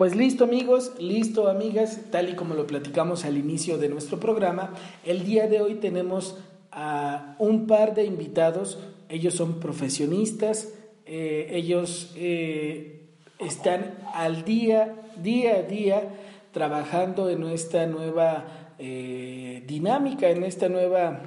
Pues 0.00 0.16
listo 0.16 0.44
amigos, 0.44 0.92
listo 0.98 1.50
amigas, 1.50 2.00
tal 2.10 2.30
y 2.30 2.34
como 2.34 2.54
lo 2.54 2.66
platicamos 2.66 3.26
al 3.26 3.36
inicio 3.36 3.76
de 3.76 3.90
nuestro 3.90 4.18
programa, 4.18 4.72
el 5.04 5.26
día 5.26 5.46
de 5.46 5.60
hoy 5.60 5.74
tenemos 5.74 6.38
a 6.72 7.36
un 7.38 7.66
par 7.66 7.94
de 7.94 8.06
invitados, 8.06 8.78
ellos 9.10 9.34
son 9.34 9.60
profesionistas, 9.60 10.72
eh, 11.04 11.48
ellos 11.50 12.14
eh, 12.16 13.10
están 13.38 13.98
al 14.14 14.46
día, 14.46 15.02
día 15.22 15.56
a 15.56 15.62
día, 15.64 16.08
trabajando 16.52 17.28
en 17.28 17.42
esta 17.48 17.84
nueva 17.84 18.72
eh, 18.78 19.62
dinámica, 19.66 20.30
en 20.30 20.44
esta 20.44 20.70
nueva, 20.70 21.20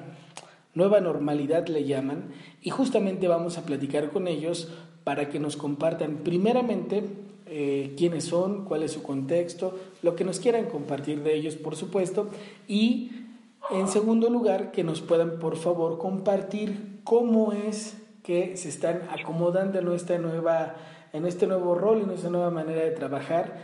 nueva 0.74 1.00
normalidad 1.00 1.68
le 1.68 1.84
llaman, 1.84 2.32
y 2.60 2.72
justamente 2.72 3.28
vamos 3.28 3.60
a 3.60 3.66
platicar 3.68 4.10
con 4.10 4.28
ellos 4.28 4.74
para 5.04 5.30
que 5.30 5.40
nos 5.40 5.58
compartan 5.58 6.22
primeramente 6.24 7.04
eh, 7.56 7.94
quiénes 7.96 8.24
son, 8.24 8.66
cuál 8.66 8.82
es 8.82 8.94
su 8.94 9.04
contexto, 9.04 9.78
lo 10.02 10.16
que 10.16 10.24
nos 10.24 10.40
quieran 10.40 10.66
compartir 10.66 11.22
de 11.22 11.36
ellos, 11.36 11.56
por 11.56 11.76
supuesto, 11.76 12.30
y 12.68 13.12
en 13.70 13.88
segundo 13.88 14.32
lugar, 14.32 14.72
que 14.72 14.84
nos 14.84 15.02
puedan, 15.02 15.38
por 15.38 15.56
favor, 15.56 16.00
compartir 16.00 17.00
cómo 17.04 17.54
es 17.54 17.96
que 18.24 18.58
se 18.58 18.70
están 18.70 19.04
acomodando 19.12 19.78
en, 19.78 19.92
esta 19.92 20.18
nueva, 20.18 20.78
en 21.14 21.28
este 21.28 21.46
nuevo 21.46 21.76
rol, 21.76 22.02
en 22.02 22.10
esta 22.10 22.32
nueva 22.32 22.50
manera 22.50 22.82
de 22.82 22.90
trabajar, 22.90 23.60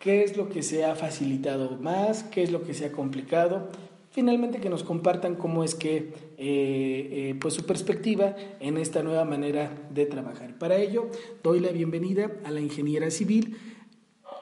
qué 0.00 0.24
es 0.24 0.36
lo 0.36 0.48
que 0.48 0.64
se 0.64 0.84
ha 0.84 0.96
facilitado 0.96 1.76
más, 1.76 2.24
qué 2.24 2.42
es 2.42 2.50
lo 2.50 2.64
que 2.64 2.74
se 2.74 2.86
ha 2.86 2.90
complicado, 2.90 3.68
finalmente 4.14 4.60
que 4.60 4.70
nos 4.70 4.84
compartan 4.84 5.34
cómo 5.34 5.64
es 5.64 5.74
que, 5.74 5.96
eh, 5.96 6.38
eh, 6.38 7.34
pues 7.40 7.54
su 7.54 7.66
perspectiva 7.66 8.36
en 8.60 8.76
esta 8.76 9.02
nueva 9.02 9.24
manera 9.24 9.72
de 9.90 10.06
trabajar. 10.06 10.56
Para 10.56 10.76
ello, 10.76 11.10
doy 11.42 11.58
la 11.58 11.72
bienvenida 11.72 12.30
a 12.44 12.52
la 12.52 12.60
ingeniera 12.60 13.10
civil, 13.10 13.58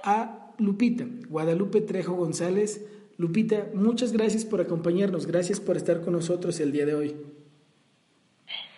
a 0.05 0.53
Lupita, 0.59 1.07
Guadalupe 1.27 1.81
Trejo 1.81 2.13
González. 2.13 2.87
Lupita, 3.17 3.67
muchas 3.73 4.13
gracias 4.13 4.45
por 4.45 4.61
acompañarnos, 4.61 5.27
gracias 5.27 5.59
por 5.59 5.79
estar 5.79 6.03
con 6.03 6.13
nosotros 6.13 6.61
el 6.61 6.71
día 6.71 6.85
de 6.85 6.95
hoy. 6.95 7.17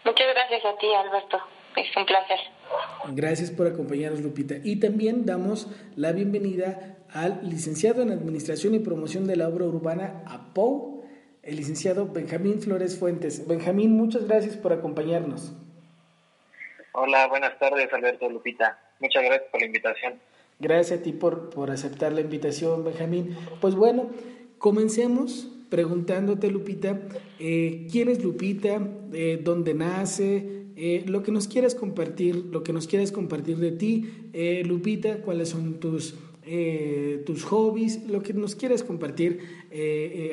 Muchas 0.05 0.29
gracias 0.33 0.65
a 0.65 0.79
ti, 0.79 0.87
Alberto. 0.95 1.39
Es 1.75 1.97
un 1.97 2.07
placer. 2.07 2.39
Gracias 3.13 3.51
por 3.51 3.67
acompañarnos, 3.67 4.21
Lupita. 4.23 4.57
Y 4.63 4.77
también 4.77 5.27
damos 5.27 5.69
la 5.97 6.13
bienvenida 6.13 6.97
al 7.11 7.41
licenciado 7.49 8.03
en 8.03 8.11
Administración 8.11 8.75
y 8.75 8.79
Promoción 8.79 9.27
de 9.27 9.37
la 9.37 9.49
Obra 9.49 9.67
Urbana, 9.67 10.23
APOU, 10.27 11.05
el 11.43 11.57
licenciado 11.57 12.09
Benjamín 12.09 12.61
Flores 12.61 12.99
Fuentes. 12.99 13.47
Benjamín, 13.47 13.97
muchas 13.97 14.27
gracias 14.27 14.57
por 14.57 14.73
acompañarnos. 14.73 15.55
Hola, 16.93 17.27
buenas 17.29 17.59
tardes, 17.59 17.93
Alberto 17.93 18.29
Lupita. 18.29 18.79
Muchas 19.01 19.23
gracias 19.23 19.51
por 19.51 19.61
la 19.61 19.67
invitación. 19.67 20.15
Gracias 20.59 21.01
a 21.01 21.03
ti 21.03 21.13
por, 21.13 21.51
por 21.51 21.71
aceptar 21.71 22.13
la 22.13 22.21
invitación, 22.21 22.85
Benjamín. 22.85 23.37
Pues 23.61 23.75
bueno, 23.75 24.11
comencemos 24.59 25.51
preguntándote, 25.69 26.51
Lupita, 26.51 27.01
eh, 27.41 27.89
¿quién 27.91 28.09
es 28.09 28.23
Lupita? 28.23 28.81
Eh, 29.13 29.41
¿Dónde 29.43 29.75
nace? 29.75 30.64
Eh, 30.77 31.05
lo 31.07 31.23
que 31.23 31.31
nos 31.31 31.47
quieras 31.47 31.75
compartir, 31.75 32.47
lo 32.51 32.63
que 32.63 32.73
nos 32.73 32.87
quieras 32.87 33.13
compartir 33.13 33.59
de 33.59 33.73
ti, 33.73 34.09
eh, 34.33 34.63
Lupita, 34.67 35.19
cuáles 35.19 35.51
son 35.51 35.75
tus, 35.75 36.15
eh, 36.45 37.23
tus 37.27 37.45
hobbies, 37.45 38.07
lo 38.09 38.23
que 38.23 38.35
nos 38.35 38.55
quieras 38.55 38.83
compartir 38.83 39.41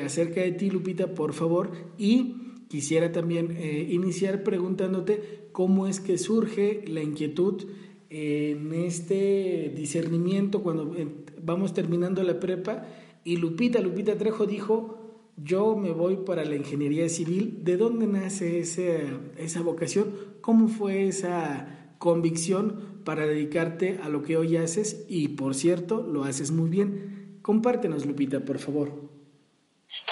acerca 0.04 0.42
de 0.42 0.52
ti, 0.52 0.70
Lupita, 0.70 1.14
por 1.14 1.34
favor. 1.34 1.72
Y 1.98 2.36
quisiera 2.70 3.12
también 3.12 3.58
iniciar 3.90 4.44
preguntándote 4.44 5.48
cómo 5.52 5.88
es 5.88 6.00
que 6.00 6.18
surge 6.18 6.84
la 6.88 7.02
inquietud 7.02 7.64
en 8.10 8.74
este 8.74 9.72
discernimiento 9.76 10.62
cuando 10.62 10.94
vamos 11.42 11.74
terminando 11.74 12.24
la 12.24 12.40
prepa 12.40 12.86
y 13.24 13.38
Lupita, 13.38 13.82
Lupita 13.82 14.18
Trejo 14.18 14.46
dijo, 14.46 15.01
yo 15.44 15.76
me 15.76 15.92
voy 15.92 16.18
para 16.18 16.44
la 16.44 16.56
ingeniería 16.56 17.10
civil. 17.10 17.64
¿De 17.64 17.78
dónde 17.78 18.08
nace 18.08 18.60
esa 18.60 19.62
vocación? 19.62 20.38
¿Cómo 20.42 20.68
fue 20.68 21.08
esa 21.08 21.68
convicción 22.00 23.04
para 23.06 23.26
dedicarte 23.26 24.00
a 24.04 24.10
lo 24.10 24.24
que 24.24 24.38
hoy 24.38 24.58
haces? 24.58 25.06
Y 25.10 25.30
por 25.30 25.56
cierto, 25.56 26.02
lo 26.02 26.24
haces 26.24 26.52
muy 26.52 26.70
bien. 26.70 27.40
Compártenos, 27.42 28.06
Lupita, 28.06 28.40
por 28.46 28.60
favor. 28.60 28.90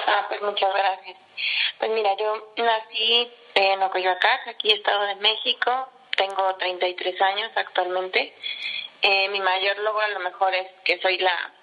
Ah, 0.08 0.26
pues 0.28 0.42
muchas 0.42 0.74
gracias. 0.74 1.18
Pues 1.80 1.92
mira, 1.92 2.16
yo 2.18 2.54
nací 2.58 3.28
en 3.56 3.82
Ocoyoacán, 3.84 4.40
aquí 4.50 4.72
Estado 4.72 5.06
de 5.08 5.16
México. 5.16 5.72
Tengo 6.18 6.56
33 6.56 7.22
años 7.22 7.52
actualmente. 7.56 8.34
Eh, 9.02 9.30
mi 9.30 9.40
mayor 9.40 9.78
logro 9.80 10.02
a 10.02 10.10
lo 10.10 10.20
mejor 10.20 10.54
es 10.54 10.68
que 10.84 11.00
soy 11.00 11.18
la, 11.20 11.54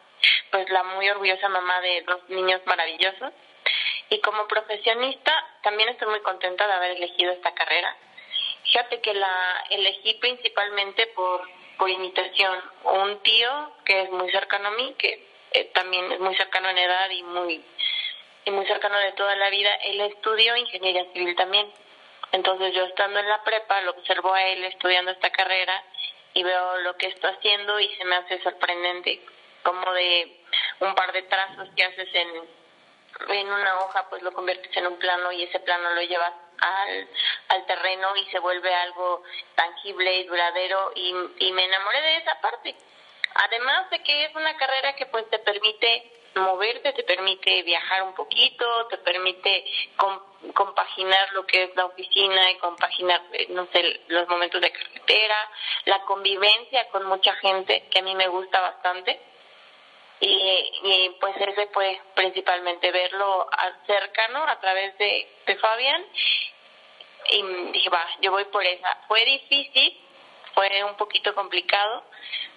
pues 0.50 0.70
la 0.70 0.82
muy 0.84 1.08
orgullosa 1.10 1.48
mamá 1.48 1.80
de 1.80 2.02
dos 2.06 2.20
niños 2.30 2.62
maravillosos. 2.64 3.32
Y 4.08 4.20
como 4.20 4.46
profesionista 4.46 5.32
también 5.62 5.88
estoy 5.88 6.08
muy 6.08 6.20
contenta 6.20 6.66
de 6.66 6.72
haber 6.72 6.90
elegido 6.92 7.32
esta 7.32 7.52
carrera. 7.54 7.96
Fíjate 8.64 9.00
que 9.00 9.14
la 9.14 9.64
elegí 9.70 10.14
principalmente 10.14 11.06
por, 11.08 11.42
por 11.78 11.90
imitación. 11.90 12.60
Un 12.84 13.22
tío 13.22 13.72
que 13.84 14.02
es 14.02 14.10
muy 14.10 14.30
cercano 14.30 14.68
a 14.68 14.72
mí, 14.72 14.94
que 14.98 15.26
eh, 15.52 15.64
también 15.74 16.10
es 16.12 16.20
muy 16.20 16.36
cercano 16.36 16.68
en 16.68 16.78
edad 16.78 17.10
y 17.10 17.22
muy, 17.22 17.64
y 18.44 18.50
muy 18.50 18.66
cercano 18.66 18.98
de 18.98 19.12
toda 19.12 19.34
la 19.36 19.50
vida, 19.50 19.74
él 19.84 20.00
estudió 20.02 20.56
ingeniería 20.56 21.04
civil 21.12 21.34
también. 21.34 21.72
Entonces 22.32 22.74
yo 22.74 22.84
estando 22.84 23.18
en 23.18 23.28
la 23.28 23.42
prepa 23.42 23.80
lo 23.82 23.92
observo 23.92 24.32
a 24.34 24.42
él 24.44 24.64
estudiando 24.64 25.10
esta 25.10 25.30
carrera 25.30 25.82
y 26.34 26.42
veo 26.42 26.78
lo 26.78 26.96
que 26.96 27.06
está 27.06 27.28
haciendo 27.30 27.80
y 27.80 27.88
se 27.96 28.04
me 28.04 28.16
hace 28.16 28.42
sorprendente 28.42 29.20
como 29.62 29.92
de 29.92 30.36
un 30.80 30.94
par 30.94 31.12
de 31.12 31.22
trazos 31.22 31.68
que 31.74 31.84
haces 31.84 32.08
en, 32.14 32.28
en 33.28 33.52
una 33.52 33.80
hoja 33.80 34.08
pues 34.08 34.22
lo 34.22 34.32
conviertes 34.32 34.76
en 34.76 34.86
un 34.86 34.98
plano 34.98 35.32
y 35.32 35.42
ese 35.42 35.60
plano 35.60 35.90
lo 35.90 36.02
llevas 36.02 36.32
al, 36.60 37.08
al 37.48 37.66
terreno 37.66 38.16
y 38.16 38.26
se 38.30 38.38
vuelve 38.38 38.74
algo 38.74 39.22
tangible 39.54 40.20
y 40.20 40.24
duradero 40.24 40.92
y, 40.94 41.14
y 41.38 41.52
me 41.52 41.64
enamoré 41.64 42.00
de 42.00 42.16
esa 42.18 42.40
parte. 42.40 42.74
Además 43.34 43.90
de 43.90 44.02
que 44.02 44.24
es 44.24 44.34
una 44.34 44.56
carrera 44.56 44.94
que 44.96 45.06
pues 45.06 45.28
te 45.28 45.38
permite 45.38 46.12
moverte, 46.40 46.92
te 46.92 47.02
permite 47.02 47.62
viajar 47.62 48.02
un 48.02 48.14
poquito, 48.14 48.86
te 48.88 48.98
permite 48.98 49.64
compaginar 50.54 51.32
lo 51.32 51.46
que 51.46 51.64
es 51.64 51.76
la 51.76 51.86
oficina 51.86 52.50
y 52.50 52.58
compaginar, 52.58 53.22
eh, 53.32 53.46
no 53.50 53.66
sé, 53.72 54.00
los 54.08 54.28
momentos 54.28 54.60
de 54.60 54.70
carretera, 54.70 55.50
la 55.86 56.00
convivencia 56.02 56.88
con 56.88 57.06
mucha 57.06 57.34
gente, 57.36 57.88
que 57.90 57.98
a 57.98 58.02
mí 58.02 58.14
me 58.14 58.28
gusta 58.28 58.60
bastante. 58.60 59.20
Y, 60.18 60.26
y 60.82 61.16
pues 61.20 61.36
ese 61.36 61.66
fue 61.68 62.00
principalmente 62.14 62.90
verlo 62.90 63.48
cercano 63.86 64.44
a 64.44 64.58
través 64.60 64.96
de, 64.96 65.28
de 65.46 65.56
Fabián 65.56 66.06
y 67.30 67.42
dije, 67.72 67.88
va, 67.90 68.06
yo 68.20 68.30
voy 68.30 68.44
por 68.46 68.64
esa. 68.64 68.96
Fue 69.08 69.24
difícil, 69.24 70.00
fue 70.54 70.84
un 70.84 70.96
poquito 70.96 71.34
complicado, 71.34 72.04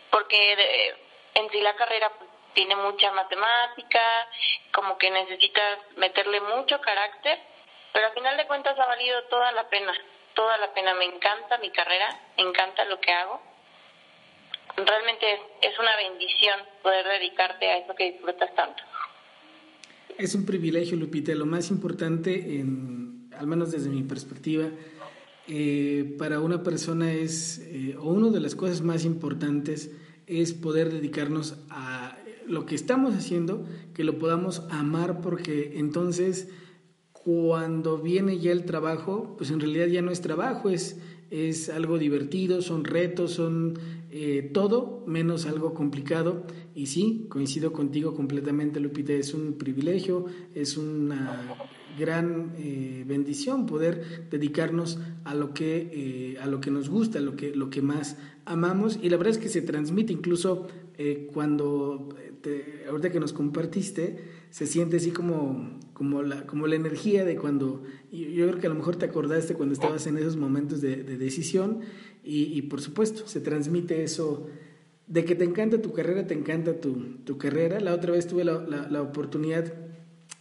porque 0.09 0.95
en 1.33 1.49
sí 1.49 1.61
la 1.61 1.75
carrera 1.75 2.09
pues, 2.17 2.29
tiene 2.53 2.75
mucha 2.75 3.11
matemática, 3.11 4.27
como 4.71 4.97
que 4.97 5.09
necesitas 5.09 5.79
meterle 5.95 6.41
mucho 6.41 6.79
carácter, 6.81 7.39
pero 7.91 8.07
al 8.07 8.13
final 8.13 8.37
de 8.37 8.47
cuentas 8.47 8.77
ha 8.77 8.85
valido 8.85 9.23
toda 9.25 9.51
la 9.51 9.67
pena, 9.69 9.93
toda 10.33 10.57
la 10.57 10.73
pena. 10.73 10.93
Me 10.93 11.05
encanta 11.05 11.57
mi 11.57 11.71
carrera, 11.71 12.19
me 12.37 12.43
encanta 12.43 12.85
lo 12.85 12.99
que 12.99 13.11
hago. 13.11 13.41
Realmente 14.85 15.25
es, 15.61 15.79
una 15.79 15.95
bendición 15.97 16.59
poder 16.81 17.05
dedicarte 17.19 17.67
a 17.67 17.77
eso 17.79 17.93
que 17.95 18.11
disfrutas 18.11 18.53
tanto. 18.55 18.81
Es 20.17 20.35
un 20.35 20.45
privilegio, 20.45 20.97
Lupita. 20.97 21.33
Lo 21.33 21.45
más 21.45 21.69
importante 21.69 22.59
en 22.59 23.09
al 23.39 23.47
menos 23.47 23.71
desde 23.71 23.89
mi 23.89 24.03
perspectiva, 24.03 24.69
eh, 25.47 26.15
para 26.17 26.41
una 26.41 26.61
persona 26.61 27.11
es, 27.13 27.59
eh, 27.65 27.95
o 27.97 28.09
una 28.09 28.29
de 28.29 28.41
las 28.41 28.53
cosas 28.53 28.81
más 28.81 29.05
importantes 29.05 29.91
es 30.27 30.53
poder 30.53 30.91
dedicarnos 30.91 31.57
a 31.69 32.17
lo 32.45 32.65
que 32.65 32.75
estamos 32.75 33.15
haciendo, 33.15 33.65
que 33.93 34.03
lo 34.03 34.19
podamos 34.19 34.63
amar, 34.69 35.21
porque 35.21 35.73
entonces 35.75 36.49
cuando 37.13 37.97
viene 37.97 38.39
ya 38.39 38.51
el 38.51 38.65
trabajo, 38.65 39.35
pues 39.37 39.51
en 39.51 39.59
realidad 39.59 39.87
ya 39.87 40.01
no 40.01 40.11
es 40.11 40.21
trabajo, 40.21 40.69
es, 40.69 40.99
es 41.31 41.69
algo 41.69 41.97
divertido, 41.97 42.61
son 42.61 42.83
retos, 42.83 43.31
son 43.31 43.79
eh, 44.11 44.49
todo 44.53 45.03
menos 45.05 45.45
algo 45.45 45.73
complicado. 45.73 46.43
Y 46.73 46.87
sí, 46.87 47.25
coincido 47.29 47.71
contigo 47.71 48.15
completamente, 48.15 48.79
Lupita, 48.79 49.13
es 49.13 49.33
un 49.33 49.53
privilegio, 49.53 50.25
es 50.55 50.77
una 50.77 51.55
gran 51.97 52.53
eh, 52.57 53.03
bendición 53.05 53.65
poder 53.65 54.29
dedicarnos 54.29 54.99
a 55.25 55.35
lo 55.35 55.53
que 55.53 55.89
eh, 55.91 56.37
a 56.39 56.45
lo 56.45 56.61
que 56.61 56.71
nos 56.71 56.89
gusta, 56.89 57.19
lo 57.19 57.35
que 57.35 57.53
lo 57.53 57.69
que 57.69 57.81
más 57.81 58.17
amamos 58.45 58.97
y 59.01 59.09
la 59.09 59.17
verdad 59.17 59.31
es 59.31 59.37
que 59.37 59.49
se 59.49 59.61
transmite 59.61 60.13
incluso 60.13 60.67
cuando 61.33 62.09
ahorita 62.89 63.09
que 63.09 63.19
nos 63.21 63.31
compartiste 63.31 64.17
se 64.49 64.65
siente 64.65 64.97
así 64.97 65.11
como 65.11 65.77
como 65.93 66.23
la 66.23 66.47
como 66.47 66.67
la 66.67 66.75
energía 66.75 67.25
de 67.25 67.35
cuando 67.35 67.83
yo 68.11 68.47
creo 68.47 68.59
que 68.59 68.67
a 68.67 68.69
lo 68.69 68.75
mejor 68.75 68.95
te 68.95 69.05
acordaste 69.05 69.53
cuando 69.53 69.73
estabas 69.73 70.07
en 70.07 70.17
esos 70.17 70.37
momentos 70.37 70.81
de, 70.81 71.03
de 71.03 71.17
decisión 71.17 71.81
y, 72.31 72.61
por 72.63 72.81
supuesto, 72.81 73.27
se 73.27 73.39
transmite 73.39 74.03
eso 74.03 74.47
de 75.07 75.25
que 75.25 75.33
te 75.33 75.45
encanta 75.45 75.81
tu 75.81 75.93
carrera, 75.93 76.27
te 76.27 76.35
encanta 76.35 76.79
tu, 76.79 77.17
tu 77.23 77.37
carrera. 77.37 77.79
La 77.79 77.93
otra 77.93 78.11
vez 78.11 78.27
tuve 78.27 78.43
la, 78.43 78.59
la, 78.59 79.01
oportunidad 79.01 79.73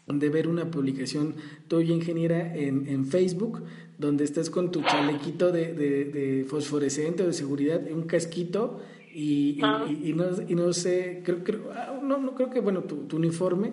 de 0.06 0.28
ver 0.28 0.49
una 0.49 0.70
publicación 0.70 1.37
tuya 1.69 1.94
ingeniera 1.94 2.55
en, 2.55 2.87
en, 2.88 3.06
Facebook, 3.06 3.62
donde 3.96 4.25
estás 4.25 4.50
con 4.50 4.70
tu 4.70 4.82
chalequito 4.82 5.50
de, 5.50 5.72
de, 5.72 6.44
fosforescente 6.46 7.22
o 7.22 7.26
de 7.26 7.32
seguridad, 7.32 7.81
un 7.90 8.02
casquito 8.02 8.81
y, 9.14 9.58
y, 10.02 10.12
no, 10.12 10.43
y 10.46 10.55
no, 10.55 10.72
sé, 10.75 11.22
creo, 11.25 11.43
creo, 11.43 11.70
ah, 11.72 11.99
no, 12.02 12.19
no, 12.19 12.34
creo 12.34 12.50
que, 12.50 12.60
bueno, 12.60 12.82
tu, 12.82 13.05
tu 13.05 13.16
uniforme 13.16 13.72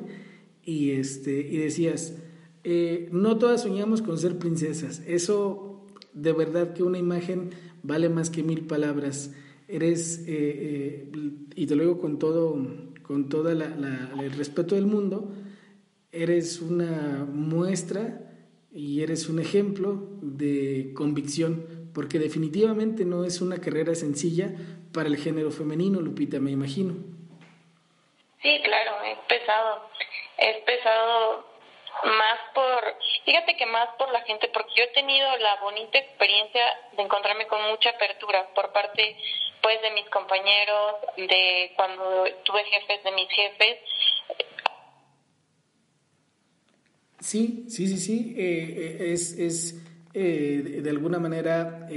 y, 0.65 0.91
este, 0.91 1.31
y 1.39 1.57
decías, 1.57 2.17
eh, 2.63 3.09
no 3.11 3.37
todas 3.37 3.61
soñamos 3.61 4.01
con 4.01 4.17
ser 4.17 4.37
princesas. 4.39 5.01
Eso, 5.05 5.85
de 6.13 6.33
verdad 6.33 6.73
que 6.73 6.83
una 6.83 6.97
imagen 6.97 7.51
vale 7.83 8.09
más 8.09 8.31
que 8.31 8.43
mil 8.43 8.65
palabras. 8.65 9.33
Eres, 9.67 10.19
eh, 10.27 11.05
eh, 11.07 11.09
y 11.55 11.67
te 11.67 11.75
lo 11.75 11.83
digo 11.83 11.99
con 11.99 12.17
todo, 12.19 12.57
con 13.03 13.29
todo 13.29 13.49
el 13.49 14.31
respeto 14.35 14.75
del 14.75 14.87
mundo, 14.87 15.31
eres 16.11 16.61
una 16.61 17.27
muestra 17.31 18.31
y 18.73 19.01
eres 19.01 19.29
un 19.29 19.39
ejemplo 19.39 20.09
de 20.21 20.91
convicción, 20.95 21.65
porque 21.93 22.19
definitivamente 22.19 23.05
no 23.05 23.23
es 23.23 23.41
una 23.41 23.57
carrera 23.59 23.95
sencilla 23.95 24.53
para 24.91 25.07
el 25.07 25.17
género 25.17 25.51
femenino, 25.51 26.01
Lupita, 26.01 26.39
me 26.39 26.51
imagino. 26.51 26.93
Sí, 28.41 28.59
claro, 28.63 28.91
es 29.11 29.17
pesado. 29.27 29.89
Es 30.37 30.57
pesado 30.63 31.45
más 32.03 32.39
por, 32.53 32.83
fíjate 33.25 33.55
que 33.55 33.65
más 33.65 33.89
por 33.97 34.11
la 34.11 34.21
gente, 34.21 34.49
porque 34.53 34.71
yo 34.75 34.83
he 34.83 34.93
tenido 34.93 35.37
la 35.37 35.55
bonita 35.61 35.97
experiencia 35.97 36.61
de 36.95 37.03
encontrarme 37.03 37.47
con 37.47 37.61
mucha 37.69 37.91
apertura 37.91 38.47
por 38.53 38.71
parte 38.73 39.17
pues 39.61 39.81
de 39.81 39.91
mis 39.91 40.07
compañeros, 40.09 40.95
de 41.17 41.71
cuando 41.75 42.25
tuve 42.43 42.63
jefes 42.65 43.03
de 43.03 43.11
mis 43.13 43.29
jefes. 43.29 43.77
Sí, 47.19 47.65
sí, 47.69 47.87
sí, 47.87 47.97
sí, 47.97 48.35
eh, 48.37 48.97
eh, 48.99 49.13
es, 49.13 49.31
es 49.39 49.81
eh, 50.13 50.81
de 50.83 50.89
alguna 50.91 51.17
manera, 51.17 51.87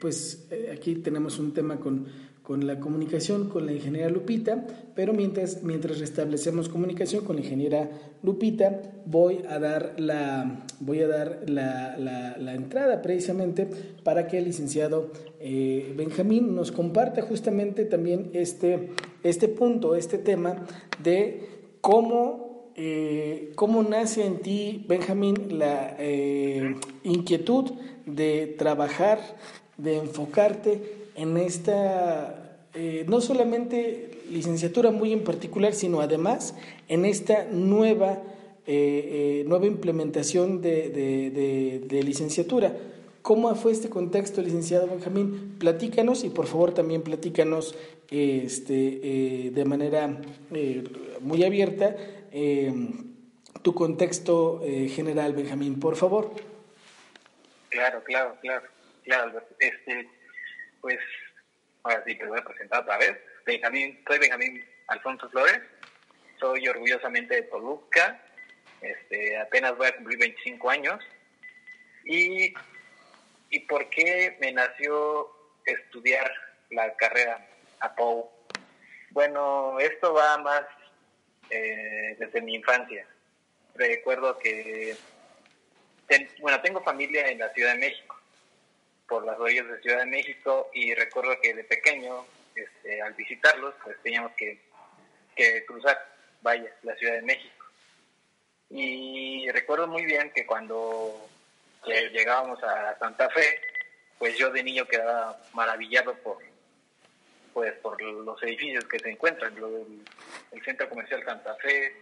pues 0.00 0.48
aquí 0.72 0.96
tenemos 1.02 1.40
un 1.40 1.52
tema 1.52 1.80
con 1.80 2.25
con 2.46 2.64
la 2.64 2.78
comunicación 2.78 3.48
con 3.48 3.66
la 3.66 3.72
ingeniera 3.72 4.08
Lupita, 4.08 4.64
pero 4.94 5.12
mientras, 5.12 5.64
mientras 5.64 5.98
restablecemos 5.98 6.68
comunicación 6.68 7.24
con 7.24 7.34
la 7.34 7.42
ingeniera 7.42 7.90
Lupita, 8.22 8.82
voy 9.04 9.42
a 9.48 9.58
dar 9.58 9.94
la, 9.98 10.64
voy 10.78 11.00
a 11.00 11.08
dar 11.08 11.42
la, 11.48 11.96
la, 11.98 12.54
entrada 12.54 13.02
precisamente 13.02 13.66
para 14.04 14.28
que 14.28 14.38
el 14.38 14.44
licenciado 14.44 15.10
eh, 15.40 15.92
Benjamín 15.96 16.54
nos 16.54 16.70
comparta 16.70 17.20
justamente 17.22 17.84
también 17.84 18.30
este, 18.32 18.90
este 19.24 19.48
punto, 19.48 19.96
este 19.96 20.16
tema 20.16 20.64
de 21.02 21.48
cómo, 21.80 22.70
eh, 22.76 23.50
cómo 23.56 23.82
nace 23.82 24.24
en 24.24 24.38
ti, 24.38 24.84
Benjamín, 24.86 25.58
la 25.58 25.96
eh, 25.98 26.76
inquietud 27.02 27.72
de 28.06 28.54
trabajar, 28.56 29.18
de 29.78 29.96
enfocarte 29.96 31.05
en 31.16 31.36
esta, 31.38 32.58
eh, 32.74 33.04
no 33.08 33.20
solamente 33.20 34.10
licenciatura 34.30 34.90
muy 34.90 35.12
en 35.12 35.24
particular, 35.24 35.72
sino 35.72 36.00
además 36.00 36.54
en 36.88 37.04
esta 37.04 37.44
nueva, 37.50 38.22
eh, 38.66 39.40
eh, 39.40 39.44
nueva 39.46 39.66
implementación 39.66 40.60
de, 40.60 40.90
de, 41.88 42.02
licenciatura. 42.02 42.76
¿Cómo 43.22 43.52
fue 43.56 43.72
este 43.72 43.88
contexto, 43.88 44.42
licenciado 44.42 44.86
Benjamín? 44.86 45.56
Platícanos 45.58 46.22
y 46.22 46.30
por 46.30 46.46
favor 46.46 46.74
también 46.74 47.02
platícanos 47.02 47.74
este, 48.08 49.50
de 49.52 49.64
manera 49.64 50.20
muy 51.20 51.42
abierta 51.42 51.96
tu 53.62 53.74
contexto 53.74 54.62
general, 54.90 55.32
Benjamín, 55.32 55.80
por 55.80 55.96
favor. 55.96 56.30
Claro, 57.70 58.04
claro, 58.04 58.36
claro, 58.40 58.66
claro. 59.02 59.42
Este, 59.58 60.08
pues 60.86 61.00
ahora 61.82 62.00
sí 62.06 62.14
te 62.14 62.24
voy 62.26 62.38
a 62.38 62.44
presentar 62.44 62.82
otra 62.82 62.96
vez. 62.96 63.18
Benjamín, 63.44 64.00
soy 64.06 64.20
Benjamín 64.20 64.64
Alfonso 64.86 65.28
Flores, 65.30 65.60
soy 66.38 66.68
orgullosamente 66.68 67.34
de 67.34 67.42
Toluca, 67.42 68.22
este, 68.80 69.36
apenas 69.36 69.76
voy 69.76 69.88
a 69.88 69.96
cumplir 69.96 70.20
25 70.20 70.70
años. 70.70 71.04
Y, 72.04 72.54
¿Y 73.50 73.58
por 73.66 73.90
qué 73.90 74.36
me 74.40 74.52
nació 74.52 75.28
estudiar 75.64 76.30
la 76.70 76.94
carrera 76.94 77.44
a 77.80 77.92
POU? 77.96 78.30
Bueno, 79.10 79.80
esto 79.80 80.14
va 80.14 80.38
más 80.38 80.62
eh, 81.50 82.14
desde 82.16 82.42
mi 82.42 82.54
infancia. 82.54 83.04
Recuerdo 83.74 84.38
que, 84.38 84.94
bueno, 86.38 86.60
tengo 86.60 86.80
familia 86.84 87.26
en 87.26 87.40
la 87.40 87.52
Ciudad 87.54 87.72
de 87.72 87.80
México 87.80 88.15
por 89.08 89.24
las 89.24 89.38
orillas 89.38 89.68
de 89.68 89.80
Ciudad 89.80 90.00
de 90.00 90.06
México 90.06 90.70
y 90.74 90.94
recuerdo 90.94 91.38
que 91.40 91.54
de 91.54 91.64
pequeño, 91.64 92.24
este, 92.54 93.00
al 93.02 93.14
visitarlos, 93.14 93.74
pues 93.82 93.96
teníamos 94.02 94.32
que, 94.32 94.60
cruzar, 95.66 95.98
vaya, 96.42 96.74
la 96.82 96.94
Ciudad 96.96 97.14
de 97.14 97.22
México. 97.22 97.64
Y 98.70 99.48
recuerdo 99.50 99.86
muy 99.86 100.04
bien 100.04 100.32
que 100.34 100.46
cuando 100.46 101.28
llegábamos 101.86 102.62
a 102.64 102.98
Santa 102.98 103.28
Fe, 103.30 103.60
pues 104.18 104.36
yo 104.36 104.50
de 104.50 104.62
niño 104.62 104.86
quedaba 104.86 105.38
maravillado 105.52 106.14
por 106.14 106.38
pues 107.52 107.72
por 107.76 107.98
los 108.02 108.42
edificios 108.42 108.84
que 108.84 108.98
se 108.98 109.08
encuentran, 109.08 109.54
el 110.52 110.62
centro 110.62 110.90
comercial 110.90 111.24
Santa 111.24 111.54
Fe, 111.54 111.96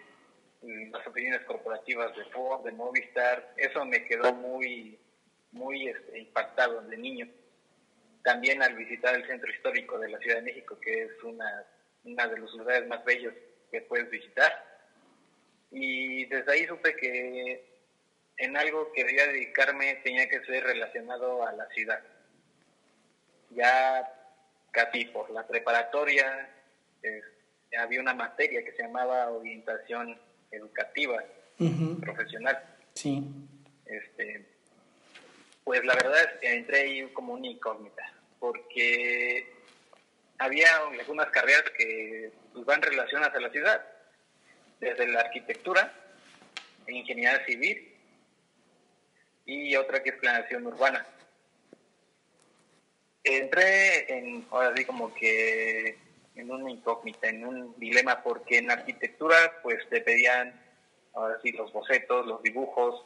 las 0.91 1.07
oficinas 1.07 1.43
corporativas 1.43 2.17
de 2.17 2.25
Ford, 2.25 2.65
de 2.65 2.73
Movistar, 2.73 3.53
eso 3.57 3.85
me 3.85 4.05
quedó 4.05 4.33
muy 4.33 4.99
muy 5.55 5.89
este, 5.89 6.19
impactado 6.19 6.83
de 6.83 6.97
niño. 6.97 7.29
También 8.23 8.63
al 8.63 8.75
visitar 8.75 9.15
el 9.15 9.27
centro 9.27 9.51
histórico 9.51 9.99
de 9.99 10.11
la 10.11 10.19
Ciudad 10.19 10.37
de 10.37 10.43
México, 10.43 10.79
que 10.81 11.05
es 11.05 11.23
una, 11.23 11.65
una 12.05 12.27
de 12.29 12.39
los 12.39 12.53
lugares 12.55 12.87
más 12.89 13.05
bellos 13.05 13.35
que 13.71 13.81
puedes 13.83 14.11
visitar. 14.11 14.53
Y 15.71 16.27
desde 16.27 16.53
ahí 16.53 16.67
supe 16.67 16.95
que 16.97 17.65
en 18.37 18.57
algo 18.57 18.93
que 18.93 19.05
quería 19.05 19.27
dedicarme 19.27 20.01
tenía 20.05 20.29
que 20.29 20.45
ser 20.45 20.65
relacionado 20.65 21.47
a 21.47 21.53
la 21.53 21.67
ciudad. 21.71 22.01
Ya 23.51 24.11
casi 24.73 25.05
por 25.07 25.31
la 25.31 25.47
preparatoria 25.47 26.51
había 27.79 28.01
una 28.01 28.15
materia 28.15 28.65
que 28.65 28.73
se 28.73 28.83
llamaba 28.83 29.31
orientación 29.31 30.19
educativa 30.51 31.23
profesional. 32.01 32.59
Sí. 32.95 33.23
Este, 33.85 34.54
pues 35.65 35.83
la 35.85 35.95
verdad 35.95 36.21
es 36.21 36.41
que 36.41 36.55
entré 36.55 36.81
ahí 36.83 37.09
como 37.15 37.33
una 37.33 37.49
incógnita, 37.49 38.13
porque 38.39 39.51
había 40.39 40.77
algunas 40.77 41.31
carreras 41.31 41.65
que 41.77 42.31
pues, 42.53 42.65
van 42.67 42.83
relacionadas 42.83 43.35
a 43.35 43.41
la 43.41 43.51
ciudad, 43.51 43.85
desde 44.79 45.09
la 45.09 45.21
arquitectura, 45.21 45.93
ingeniería 46.87 47.45
civil 47.47 47.95
y 49.47 49.75
otra 49.77 50.03
que 50.03 50.11
es 50.11 50.17
planeación 50.17 50.67
urbana. 50.67 51.07
Entré 53.23 54.13
en, 54.13 54.47
ahora 54.51 54.75
sí 54.77 54.85
como 54.85 55.15
que 55.15 55.97
en 56.35 56.51
una 56.51 56.71
incógnita, 56.71 57.29
en 57.29 57.47
un 57.47 57.79
dilema, 57.79 58.23
porque 58.23 58.59
en 58.59 58.71
arquitectura 58.71 59.61
pues 59.63 59.89
te 59.89 60.03
pedían 60.03 60.61
ahora 61.15 61.39
sí 61.43 61.53
los 61.53 61.73
bocetos, 61.73 62.27
los 62.27 62.43
dibujos, 62.43 63.03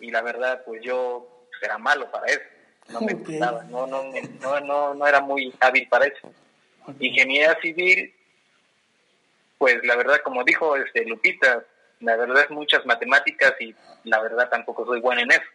y 0.00 0.10
la 0.10 0.22
verdad 0.22 0.62
pues 0.64 0.80
yo 0.82 1.35
era 1.62 1.78
malo 1.78 2.10
para 2.10 2.26
eso. 2.26 2.42
No 2.88 3.00
me 3.00 3.14
gustaba, 3.14 3.64
no, 3.64 3.86
no, 3.86 4.04
no, 4.60 4.94
no, 4.94 5.06
era 5.06 5.20
muy 5.20 5.52
hábil 5.60 5.88
para 5.88 6.06
eso. 6.06 6.32
Ingeniería 7.00 7.58
civil, 7.60 8.14
pues 9.58 9.84
la 9.84 9.96
verdad, 9.96 10.20
como 10.22 10.44
dijo 10.44 10.76
este 10.76 11.04
Lupita, 11.04 11.64
la 12.00 12.16
verdad 12.16 12.44
es 12.44 12.50
muchas 12.50 12.86
matemáticas 12.86 13.54
y 13.60 13.74
la 14.04 14.20
verdad 14.20 14.48
tampoco 14.48 14.86
soy 14.86 15.00
buena 15.00 15.22
en 15.22 15.32
eso. 15.32 15.50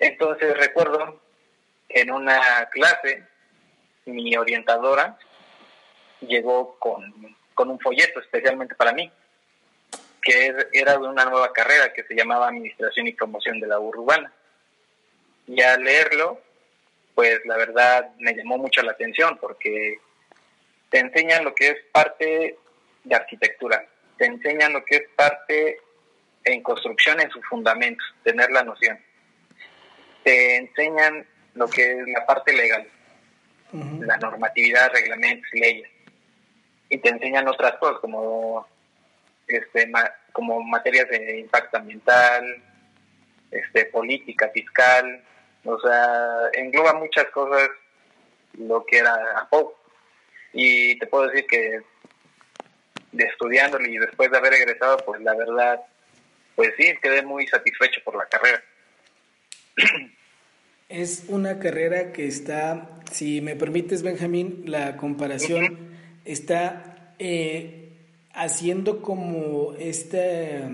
Entonces 0.00 0.56
recuerdo 0.56 1.20
en 1.88 2.10
una 2.10 2.68
clase 2.70 3.24
mi 4.06 4.36
orientadora 4.36 5.16
llegó 6.20 6.76
con, 6.78 7.36
con 7.54 7.70
un 7.70 7.78
folleto 7.78 8.20
especialmente 8.20 8.74
para 8.74 8.92
mí, 8.92 9.10
que 10.22 10.54
era 10.72 10.92
de 10.92 11.08
una 11.08 11.24
nueva 11.24 11.52
carrera 11.52 11.92
que 11.92 12.04
se 12.04 12.14
llamaba 12.14 12.48
Administración 12.48 13.08
y 13.08 13.12
Promoción 13.12 13.58
de 13.58 13.66
la 13.66 13.80
Urbana. 13.80 14.32
Y 15.48 15.60
al 15.60 15.82
leerlo, 15.82 16.40
pues 17.14 17.40
la 17.44 17.56
verdad 17.56 18.12
me 18.18 18.32
llamó 18.34 18.56
mucho 18.56 18.82
la 18.82 18.92
atención 18.92 19.36
porque 19.38 19.98
te 20.90 21.00
enseñan 21.00 21.44
lo 21.44 21.54
que 21.54 21.68
es 21.68 21.76
parte 21.90 22.56
de 23.02 23.14
arquitectura, 23.14 23.84
te 24.16 24.26
enseñan 24.26 24.72
lo 24.72 24.84
que 24.84 24.96
es 24.96 25.04
parte 25.16 25.80
en 26.44 26.62
construcción 26.62 27.20
en 27.20 27.30
sus 27.30 27.44
fundamentos, 27.46 28.06
tener 28.22 28.50
la 28.50 28.62
noción. 28.62 28.98
Te 30.22 30.56
enseñan 30.56 31.26
lo 31.54 31.68
que 31.68 31.82
es 31.82 32.08
la 32.08 32.24
parte 32.26 32.52
legal, 32.52 32.86
la 33.72 34.16
normatividad, 34.18 34.92
reglamentos, 34.92 35.48
leyes. 35.52 35.88
Y 36.88 36.98
te 36.98 37.08
enseñan 37.08 37.48
otras 37.48 37.76
cosas 37.78 37.98
como 38.00 38.66
este 39.56 39.90
como 40.32 40.60
materias 40.62 41.08
de 41.08 41.40
impacto 41.40 41.76
ambiental, 41.76 42.62
este 43.50 43.86
política 43.86 44.50
fiscal, 44.52 45.22
o 45.64 45.78
sea, 45.80 46.50
engloba 46.54 46.94
muchas 46.94 47.26
cosas 47.26 47.68
lo 48.54 48.84
que 48.84 48.98
era 48.98 49.14
APO. 49.40 49.78
Y 50.52 50.98
te 50.98 51.06
puedo 51.06 51.28
decir 51.28 51.46
que 51.46 51.80
de 53.12 53.24
estudiándolo 53.24 53.86
y 53.86 53.98
después 53.98 54.30
de 54.30 54.38
haber 54.38 54.54
egresado, 54.54 54.96
pues 55.04 55.20
la 55.20 55.34
verdad, 55.34 55.80
pues 56.56 56.70
sí, 56.76 56.92
quedé 57.02 57.22
muy 57.22 57.46
satisfecho 57.46 58.00
por 58.04 58.16
la 58.16 58.26
carrera. 58.26 58.62
Es 60.88 61.24
una 61.28 61.58
carrera 61.58 62.12
que 62.12 62.26
está, 62.26 63.00
si 63.10 63.40
me 63.40 63.56
permites, 63.56 64.02
Benjamín, 64.02 64.64
la 64.66 64.98
comparación 64.98 65.96
está 66.26 67.14
eh, 67.18 67.81
haciendo 68.34 69.02
como 69.02 69.74
esta, 69.78 70.70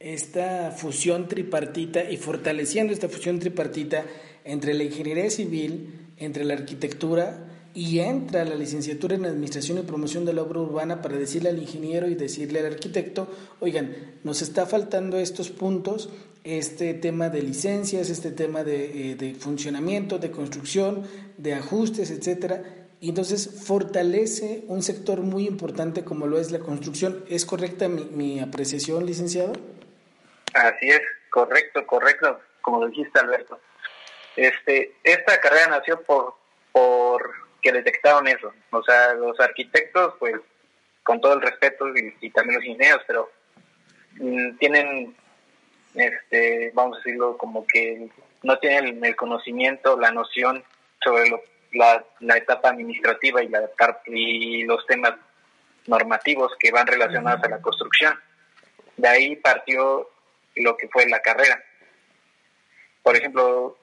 esta 0.00 0.70
fusión 0.70 1.28
tripartita 1.28 2.10
y 2.10 2.16
fortaleciendo 2.16 2.92
esta 2.92 3.08
fusión 3.08 3.38
tripartita 3.38 4.04
entre 4.44 4.74
la 4.74 4.84
ingeniería 4.84 5.30
civil, 5.30 6.08
entre 6.18 6.44
la 6.44 6.54
arquitectura, 6.54 7.46
y 7.76 7.98
entra 7.98 8.46
la 8.46 8.54
licenciatura 8.54 9.16
en 9.16 9.26
Administración 9.26 9.76
y 9.76 9.82
Promoción 9.82 10.24
de 10.24 10.32
la 10.32 10.40
Obra 10.40 10.60
Urbana 10.60 11.02
para 11.02 11.18
decirle 11.18 11.50
al 11.50 11.58
ingeniero 11.58 12.08
y 12.08 12.14
decirle 12.14 12.60
al 12.60 12.66
arquitecto, 12.72 13.28
oigan, 13.60 13.94
nos 14.24 14.40
está 14.40 14.64
faltando 14.64 15.18
estos 15.18 15.50
puntos, 15.50 16.08
este 16.42 16.94
tema 16.94 17.28
de 17.28 17.42
licencias, 17.42 18.08
este 18.08 18.30
tema 18.30 18.64
de, 18.64 19.12
eh, 19.12 19.36
funcionamiento, 19.38 20.18
de 20.18 20.30
construcción, 20.30 21.02
de 21.36 21.52
ajustes, 21.52 22.10
etcétera. 22.10 22.85
Y 23.00 23.10
entonces 23.10 23.64
fortalece 23.66 24.64
un 24.68 24.82
sector 24.82 25.20
muy 25.20 25.46
importante 25.46 26.04
como 26.04 26.26
lo 26.26 26.38
es 26.38 26.50
la 26.50 26.60
construcción. 26.60 27.24
¿Es 27.28 27.44
correcta 27.44 27.88
mi, 27.88 28.04
mi 28.04 28.40
apreciación, 28.40 29.04
licenciado? 29.04 29.52
Así 30.54 30.88
es, 30.88 31.02
correcto, 31.30 31.86
correcto, 31.86 32.40
como 32.62 32.80
lo 32.80 32.88
dijiste, 32.88 33.20
Alberto. 33.20 33.60
Este, 34.36 34.94
esta 35.04 35.40
carrera 35.40 35.68
nació 35.68 36.02
por, 36.02 36.34
por 36.72 37.30
que 37.62 37.72
detectaron 37.72 38.28
eso. 38.28 38.52
O 38.70 38.82
sea, 38.82 39.14
los 39.14 39.38
arquitectos, 39.40 40.14
pues, 40.18 40.36
con 41.02 41.20
todo 41.20 41.34
el 41.34 41.42
respeto 41.42 41.86
y, 42.20 42.30
también 42.30 42.56
los 42.56 42.64
ingenieros, 42.64 43.02
pero 43.06 43.30
mm, 44.20 44.56
tienen, 44.58 45.16
este, 45.94 46.70
vamos 46.74 46.96
a 46.96 46.98
decirlo, 46.98 47.36
como 47.36 47.66
que 47.66 48.08
no 48.42 48.58
tienen 48.58 49.04
el, 49.04 49.16
conocimiento, 49.16 49.98
la 49.98 50.10
noción 50.10 50.62
sobre 51.02 51.30
la, 51.72 52.04
la, 52.20 52.36
etapa 52.36 52.70
administrativa 52.70 53.42
y, 53.42 53.48
la, 53.48 53.68
y 54.06 54.64
los 54.64 54.86
temas 54.86 55.14
normativos 55.86 56.52
que 56.58 56.70
van 56.70 56.86
relacionados 56.86 57.42
a 57.44 57.48
la 57.48 57.60
construcción. 57.60 58.18
De 58.96 59.08
ahí 59.08 59.36
partió 59.36 60.10
lo 60.56 60.76
que 60.76 60.88
fue 60.88 61.08
la 61.08 61.20
carrera. 61.20 61.62
Por 63.02 63.16
ejemplo, 63.16 63.76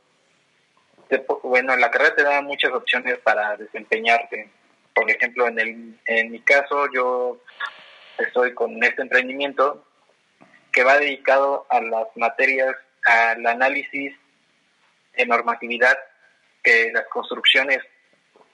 bueno, 1.43 1.75
la 1.75 1.91
carrera 1.91 2.15
te 2.15 2.23
da 2.23 2.41
muchas 2.41 2.71
opciones 2.71 3.17
para 3.19 3.55
desempeñarte. 3.57 4.49
Por 4.93 5.09
ejemplo, 5.09 5.47
en, 5.47 5.59
el, 5.59 5.99
en 6.05 6.31
mi 6.31 6.39
caso, 6.41 6.87
yo 6.93 7.39
estoy 8.17 8.53
con 8.53 8.83
este 8.83 9.01
emprendimiento 9.01 9.85
que 10.71 10.83
va 10.83 10.97
dedicado 10.97 11.65
a 11.69 11.81
las 11.81 12.07
materias, 12.15 12.75
al 13.05 13.45
análisis 13.45 14.13
de 15.15 15.25
normatividad, 15.25 15.97
que 16.63 16.91
las 16.93 17.05
construcciones 17.07 17.79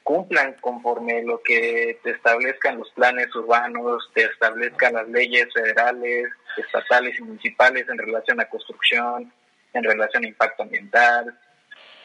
cumplan 0.04 0.54
conforme 0.56 1.22
lo 1.24 1.42
que 1.44 2.00
te 2.04 2.12
establezcan 2.12 2.80
los 2.80 2.90
planes 2.92 3.34
urbanos, 3.36 4.10
te 4.14 4.24
establezcan 4.24 4.94
las 4.94 5.08
leyes 5.08 5.48
federales, 5.54 6.30
estatales 6.58 7.18
y 7.20 7.22
municipales 7.22 7.88
en 7.88 7.98
relación 7.98 8.40
a 8.40 8.46
construcción, 8.46 9.32
en 9.74 9.84
relación 9.84 10.24
a 10.24 10.28
impacto 10.28 10.64
ambiental, 10.64 11.40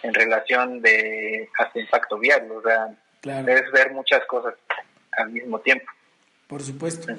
en 0.02 0.12
relación 0.12 0.82
de 0.82 1.48
hasta 1.58 1.80
impacto 1.80 2.18
vial, 2.18 2.46
o 2.50 2.62
sea, 2.62 2.94
es 3.46 3.72
ver 3.72 3.92
muchas 3.92 4.24
cosas 4.26 4.54
al 5.12 5.30
mismo 5.30 5.58
tiempo. 5.60 5.90
Por 6.46 6.60
supuesto. 6.60 7.10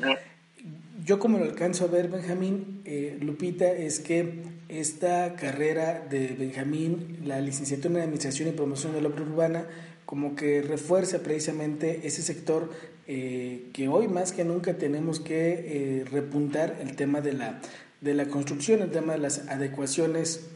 Yo 1.06 1.20
como 1.20 1.38
lo 1.38 1.44
alcanzo 1.44 1.84
a 1.86 1.88
ver, 1.88 2.08
Benjamín, 2.08 2.82
eh, 2.84 3.20
Lupita, 3.22 3.72
es 3.72 4.00
que 4.00 4.42
esta 4.70 5.36
carrera 5.36 6.04
de 6.10 6.30
Benjamín, 6.30 7.20
la 7.24 7.40
licenciatura 7.42 7.94
en 7.94 8.02
Administración 8.02 8.50
y 8.50 8.54
Promoción 8.54 8.92
de 8.94 9.02
la 9.02 9.10
Obra 9.10 9.22
Urbana, 9.22 9.68
como 10.08 10.36
que 10.36 10.64
refuerza 10.64 11.20
precisamente 11.20 12.08
ese 12.08 12.24
sector 12.24 12.72
eh, 13.06 13.70
que 13.72 13.88
hoy 13.88 14.08
más 14.08 14.32
que 14.32 14.44
nunca 14.46 14.80
tenemos 14.80 15.20
que 15.20 16.00
eh, 16.02 16.06
repuntar 16.06 16.80
el 16.82 16.96
tema 16.96 17.22
de 17.22 17.34
la, 17.34 17.62
de 18.02 18.16
la 18.16 18.26
construcción, 18.26 18.82
el 18.82 18.90
tema 18.90 19.14
de 19.14 19.20
las 19.20 19.48
adecuaciones 19.48 20.48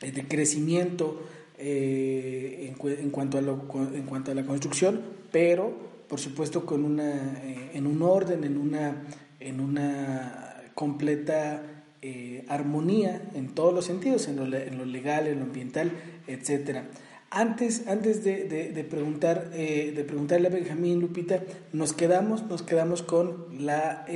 de 0.00 0.26
crecimiento 0.26 1.22
eh, 1.58 2.72
en, 2.78 3.10
cuanto 3.10 3.36
a 3.36 3.40
en 3.42 4.02
cuanto 4.06 4.30
a 4.30 4.34
la 4.34 4.46
construcción, 4.46 5.02
pero 5.30 5.86
por 6.08 6.20
supuesto 6.20 6.64
con 6.64 6.84
una, 6.84 7.40
eh, 7.42 7.70
en 7.74 7.86
un 7.86 8.02
orden, 8.02 8.44
en 8.44 8.58
una, 8.58 9.04
en 9.40 9.60
una 9.60 10.62
completa 10.74 11.62
eh, 12.02 12.44
armonía 12.48 13.30
en 13.34 13.54
todos 13.54 13.74
los 13.74 13.84
sentidos, 13.84 14.28
en 14.28 14.36
lo, 14.36 14.56
en 14.56 14.78
lo, 14.78 14.84
legal, 14.84 15.26
en 15.26 15.38
lo 15.40 15.44
ambiental, 15.44 15.92
etcétera. 16.26 16.88
Antes, 17.30 17.86
antes 17.88 18.22
de, 18.22 18.44
de, 18.44 18.84
preguntar, 18.84 19.50
de 19.50 20.04
preguntarle 20.06 20.46
a 20.46 20.50
Benjamín 20.50 21.00
Lupita, 21.00 21.42
nos 21.72 21.92
quedamos, 21.92 22.46
nos 22.46 22.62
quedamos 22.62 23.02
con 23.02 23.46
la, 23.58 24.06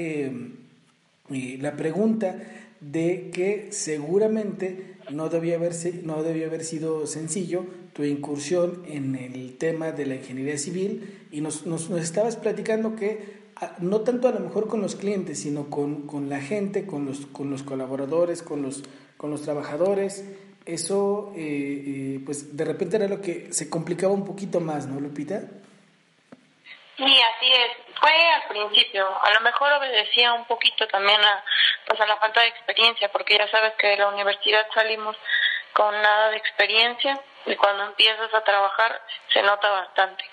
la 1.29 1.77
pregunta 1.77 2.37
de 2.81 3.31
que 3.33 3.69
seguramente 3.71 4.97
no 5.11 5.29
debía, 5.29 5.57
haberse, 5.57 6.01
no 6.05 6.23
debía 6.23 6.47
haber 6.47 6.65
sido 6.65 7.07
sencillo 7.07 7.67
tu 7.93 8.05
incursión 8.05 8.83
en 8.89 9.17
el 9.17 9.57
tema 9.57 9.93
de 9.93 10.07
la 10.07 10.15
ingeniería 10.17 10.57
civil 10.59 11.27
y 11.31 11.41
nos, 11.41 11.67
nos, 11.67 11.91
estabas 11.91 12.37
platicando 12.37 12.97
que 12.97 13.40
no 13.79 14.01
tanto 14.01 14.29
a 14.29 14.33
lo 14.33 14.41
mejor 14.41 14.69
con 14.69 14.81
los 14.81 14.97
clientes, 14.97 15.43
sino 15.43 15.69
con, 15.69 16.07
con, 16.07 16.29
la 16.29 16.41
gente, 16.41 16.87
con 16.87 17.07
los, 17.07 17.27
con 17.27 17.51
los 17.51 17.63
colaboradores, 17.63 18.43
con 18.43 18.63
los, 18.63 18.83
con 19.17 19.31
los 19.31 19.43
trabajadores, 19.43 20.25
eso 20.67 21.33
eh, 21.37 21.41
eh, 21.41 22.21
pues 22.25 22.57
de 22.57 22.65
repente 22.65 22.97
era 22.97 23.09
lo 23.09 23.21
que 23.21 23.53
se 23.53 23.69
complicaba 23.69 24.13
un 24.13 24.25
poquito 24.25 24.61
más, 24.61 24.87
¿no, 24.87 25.01
Lupita? 25.01 25.41
Sí, 26.97 27.05
así 27.05 27.51
es. 27.51 27.73
Fue 27.99 28.13
al 28.13 28.49
principio. 28.49 29.07
A 29.23 29.33
lo 29.33 29.41
mejor 29.41 29.73
obedecía 29.73 30.33
un 30.35 30.45
poquito 30.45 30.87
también 30.89 31.21
a, 31.21 31.45
pues 31.87 32.01
a 32.01 32.07
la 32.07 32.17
falta 32.17 32.41
de 32.43 32.49
experiencia, 32.49 33.11
porque 33.11 33.39
ya 33.39 33.49
sabes 33.51 33.75
que 33.79 33.89
de 33.89 33.97
la 33.97 34.09
universidad 34.09 34.67
salimos 34.75 35.17
con 35.73 35.95
nada 36.03 36.31
de 36.31 36.37
experiencia 36.37 37.19
y 37.47 37.57
cuando 37.57 37.85
empiezas 37.85 38.33
a 38.35 38.45
trabajar 38.45 39.01
se 39.33 39.43
nota 39.43 39.71
bastante. 39.71 40.25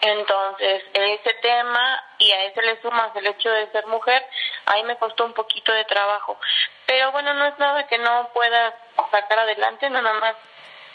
Entonces, 0.00 0.82
ese 0.92 1.34
tema 1.42 2.02
y 2.18 2.30
a 2.30 2.44
ese 2.44 2.62
le 2.62 2.80
sumas 2.80 3.14
el 3.16 3.26
hecho 3.26 3.50
de 3.50 3.70
ser 3.72 3.86
mujer, 3.86 4.22
ahí 4.66 4.82
me 4.84 4.96
costó 4.98 5.24
un 5.24 5.32
poquito 5.32 5.72
de 5.72 5.84
trabajo. 5.84 6.38
Pero 6.86 7.12
bueno, 7.12 7.34
no 7.34 7.46
es 7.46 7.58
nada 7.58 7.86
que 7.86 7.98
no 7.98 8.30
pueda 8.32 8.74
sacar 9.10 9.38
adelante, 9.38 9.88
nada 9.90 10.12
más 10.20 10.36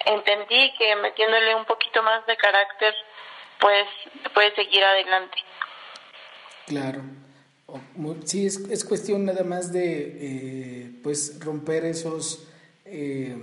entendí 0.06 0.74
que 0.78 0.96
metiéndole 0.96 1.56
un 1.56 1.66
poquito 1.66 2.02
más 2.04 2.26
de 2.26 2.38
carácter 2.38 2.96
pues 3.60 3.86
puedes 4.34 4.54
seguir 4.56 4.84
adelante. 4.84 5.38
Claro. 6.68 7.02
Sí, 8.26 8.48
es, 8.48 8.58
es 8.70 8.84
cuestión 8.84 9.26
nada 9.26 9.44
más 9.44 9.72
de 9.72 10.18
eh, 10.20 10.92
pues 11.04 11.40
romper 11.40 11.86
esos 11.86 12.48
eh, 12.86 13.36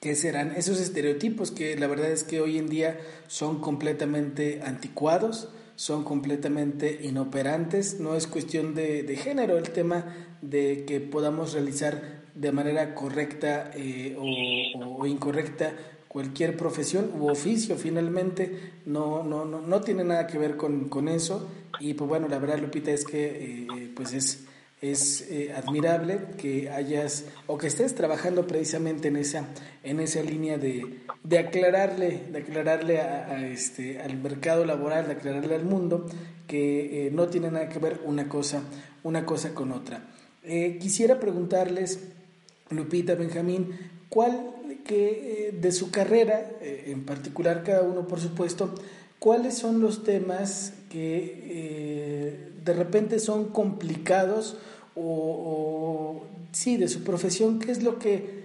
¿qué 0.00 0.14
serán? 0.14 0.52
Esos 0.56 0.80
estereotipos 0.80 1.50
que 1.50 1.76
la 1.78 1.86
verdad 1.86 2.10
es 2.10 2.24
que 2.24 2.42
hoy 2.42 2.58
en 2.58 2.68
día 2.68 3.00
son 3.26 3.60
completamente 3.60 4.62
anticuados, 4.62 5.48
son 5.76 6.04
completamente 6.04 7.00
inoperantes, 7.02 7.98
no 8.00 8.14
es 8.14 8.26
cuestión 8.26 8.74
de, 8.74 9.02
de 9.02 9.16
género 9.16 9.58
el 9.58 9.70
tema 9.70 10.06
de 10.40 10.84
que 10.86 11.00
podamos 11.00 11.52
realizar 11.52 12.22
de 12.34 12.52
manera 12.52 12.94
correcta 12.94 13.70
eh, 13.74 14.16
o, 14.18 15.02
o, 15.02 15.06
incorrecta 15.06 15.72
cualquier 16.08 16.56
profesión 16.56 17.10
u 17.18 17.28
oficio 17.28 17.76
finalmente, 17.76 18.72
no, 18.86 19.24
no, 19.24 19.44
no, 19.44 19.60
no 19.60 19.80
tiene 19.80 20.04
nada 20.04 20.26
que 20.26 20.38
ver 20.38 20.56
con, 20.56 20.88
con, 20.88 21.08
eso. 21.08 21.48
Y 21.80 21.94
pues 21.94 22.08
bueno, 22.08 22.28
la 22.28 22.38
verdad, 22.38 22.60
Lupita, 22.60 22.92
es 22.92 23.04
que 23.04 23.64
eh, 23.64 23.92
pues 23.96 24.12
es, 24.12 24.44
es 24.90 25.28
eh, 25.30 25.52
admirable 25.54 26.20
que 26.36 26.70
hayas 26.70 27.24
o 27.46 27.58
que 27.58 27.66
estés 27.66 27.94
trabajando 27.94 28.46
precisamente 28.46 29.08
en 29.08 29.16
esa, 29.16 29.46
en 29.82 30.00
esa 30.00 30.22
línea 30.22 30.58
de, 30.58 31.00
de 31.22 31.38
aclararle, 31.38 32.22
de 32.30 32.38
aclararle 32.38 33.00
a, 33.00 33.46
este, 33.48 34.00
al 34.00 34.16
mercado 34.16 34.64
laboral, 34.64 35.06
de 35.06 35.12
aclararle 35.12 35.54
al 35.54 35.64
mundo 35.64 36.06
que 36.46 37.06
eh, 37.06 37.10
no 37.10 37.28
tiene 37.28 37.50
nada 37.50 37.68
que 37.68 37.78
ver 37.78 38.00
una 38.04 38.28
cosa, 38.28 38.62
una 39.02 39.24
cosa 39.24 39.54
con 39.54 39.72
otra. 39.72 40.06
quisiera 40.42 41.18
preguntarles, 41.18 42.00
Lupita, 42.70 43.14
Benjamín, 43.14 43.70
¿cuál 44.08 44.54
que 44.84 45.48
eh, 45.48 45.52
de 45.52 45.72
su 45.72 45.90
carrera, 45.90 46.50
eh, 46.60 46.84
en 46.88 47.04
particular 47.04 47.62
cada 47.64 47.82
uno 47.82 48.06
por 48.06 48.20
supuesto, 48.20 48.74
cuáles 49.18 49.54
son 49.54 49.80
los 49.80 50.04
temas 50.04 50.74
que 50.90 51.42
eh, 51.44 52.50
de 52.64 52.72
repente 52.72 53.18
son 53.18 53.48
complicados 53.48 54.58
o, 54.96 56.24
sí, 56.52 56.76
de 56.76 56.88
su 56.88 57.04
profesión, 57.04 57.58
qué 57.58 57.72
es 57.72 57.82
lo 57.82 57.98
que, 57.98 58.44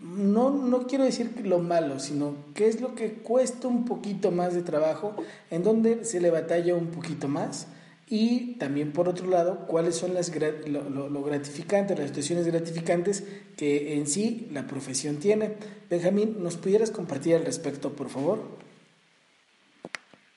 no, 0.00 0.50
no 0.50 0.86
quiero 0.86 1.04
decir 1.04 1.32
lo 1.44 1.58
malo, 1.58 2.00
sino 2.00 2.36
qué 2.54 2.68
es 2.68 2.80
lo 2.80 2.94
que 2.94 3.12
cuesta 3.12 3.68
un 3.68 3.84
poquito 3.84 4.30
más 4.30 4.54
de 4.54 4.62
trabajo, 4.62 5.14
en 5.50 5.62
donde 5.62 6.04
se 6.04 6.20
le 6.20 6.30
batalla 6.30 6.74
un 6.74 6.88
poquito 6.88 7.28
más 7.28 7.66
y 8.08 8.54
también, 8.54 8.92
por 8.92 9.08
otro 9.08 9.26
lado, 9.26 9.66
cuáles 9.66 9.96
son 9.96 10.14
las, 10.14 10.32
lo, 10.68 11.22
gratificantes, 11.24 11.98
las 11.98 12.08
situaciones 12.08 12.46
gratificantes 12.46 13.24
que 13.56 13.94
en 13.94 14.06
sí 14.06 14.48
la 14.52 14.68
profesión 14.68 15.18
tiene. 15.18 15.54
Benjamín, 15.90 16.36
¿nos 16.40 16.56
pudieras 16.56 16.92
compartir 16.92 17.34
al 17.34 17.44
respecto, 17.44 17.94
por 17.94 18.08
favor? 18.08 18.44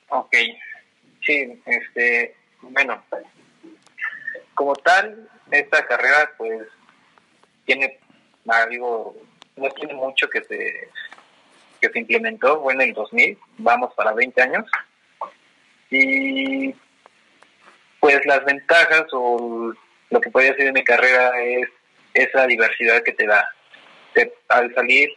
Ok, 0.08 0.34
sí, 1.24 1.62
este, 1.64 2.34
bueno, 2.62 3.04
como 4.54 4.74
tal, 4.74 5.28
esta 5.50 5.86
carrera 5.86 6.32
pues 6.36 6.66
tiene, 7.64 7.98
algo, 8.48 9.16
no 9.56 9.70
tiene 9.70 9.94
mucho 9.94 10.28
que 10.28 10.42
se, 10.44 10.88
que 11.80 11.88
se 11.88 11.98
implementó, 11.98 12.60
bueno, 12.60 12.82
en 12.82 12.88
el 12.90 12.94
2000, 12.94 13.38
vamos 13.58 13.94
para 13.94 14.12
20 14.12 14.42
años, 14.42 14.64
y 15.90 16.74
pues 18.00 18.24
las 18.24 18.44
ventajas 18.44 19.04
o 19.12 19.72
lo 20.10 20.20
que 20.20 20.30
podría 20.30 20.54
ser 20.54 20.66
de 20.66 20.72
mi 20.72 20.84
carrera 20.84 21.32
es 21.42 21.68
esa 22.14 22.46
diversidad 22.46 23.02
que 23.02 23.12
te 23.12 23.26
da. 23.26 23.46
al 24.48 24.74
salir, 24.74 25.10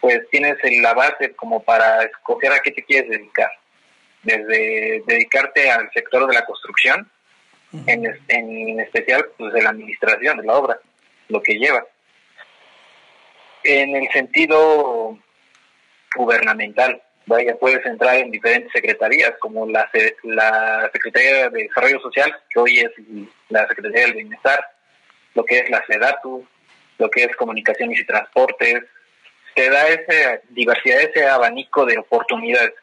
pues 0.00 0.20
tienes 0.30 0.56
la 0.82 0.94
base 0.94 1.34
como 1.36 1.62
para 1.62 2.02
escoger 2.02 2.52
a 2.52 2.60
qué 2.60 2.72
te 2.72 2.84
quieres 2.84 3.10
dedicar. 3.10 3.50
Desde 4.22 5.02
dedicarte 5.06 5.70
al 5.70 5.90
sector 5.92 6.26
de 6.26 6.34
la 6.34 6.44
construcción, 6.44 7.10
en, 7.86 8.18
en 8.28 8.80
especial 8.80 9.26
pues 9.36 9.52
de 9.52 9.62
la 9.62 9.70
administración 9.70 10.38
de 10.38 10.44
la 10.44 10.54
obra, 10.54 10.78
lo 11.28 11.42
que 11.42 11.54
lleva. 11.54 11.84
En 13.64 13.94
el 13.94 14.08
sentido 14.10 15.18
gubernamental, 16.16 17.00
vaya, 17.26 17.56
puedes 17.56 17.84
entrar 17.86 18.16
en 18.16 18.30
diferentes 18.30 18.72
secretarías, 18.72 19.32
como 19.38 19.66
la, 19.66 19.88
la 20.24 20.90
Secretaría 20.92 21.48
de 21.48 21.62
Desarrollo 21.64 22.00
Social, 22.00 22.34
que 22.50 22.60
hoy 22.60 22.78
es 22.80 22.90
la 23.48 23.66
Secretaría 23.68 24.06
del 24.06 24.14
Bienestar, 24.14 24.64
lo 25.34 25.44
que 25.44 25.58
es 25.58 25.70
la 25.70 25.84
SEDATU, 25.86 26.46
lo 26.98 27.10
que 27.10 27.24
es 27.24 27.36
Comunicaciones 27.36 28.00
y 28.00 28.06
Transportes, 28.06 28.82
te 29.54 29.70
da 29.70 29.88
esa 29.88 30.40
diversidad, 30.50 31.00
ese 31.00 31.26
abanico 31.26 31.84
de 31.84 31.98
oportunidades 31.98 32.74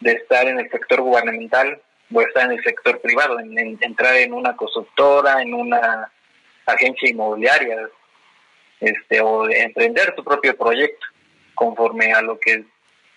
de 0.00 0.12
estar 0.12 0.46
en 0.46 0.58
el 0.58 0.70
sector 0.70 1.00
gubernamental 1.00 1.80
o 2.12 2.20
estar 2.20 2.44
en 2.44 2.58
el 2.58 2.64
sector 2.64 3.00
privado, 3.00 3.38
en, 3.40 3.78
entrar 3.80 4.16
en 4.16 4.32
una 4.32 4.56
constructora, 4.56 5.42
en 5.42 5.54
una 5.54 6.10
agencia 6.66 7.08
inmobiliaria, 7.08 7.88
este, 8.80 9.20
o 9.20 9.48
emprender 9.48 10.14
tu 10.14 10.22
propio 10.22 10.56
proyecto 10.56 11.06
conforme 11.54 12.12
a 12.12 12.20
lo 12.22 12.38
que 12.38 12.64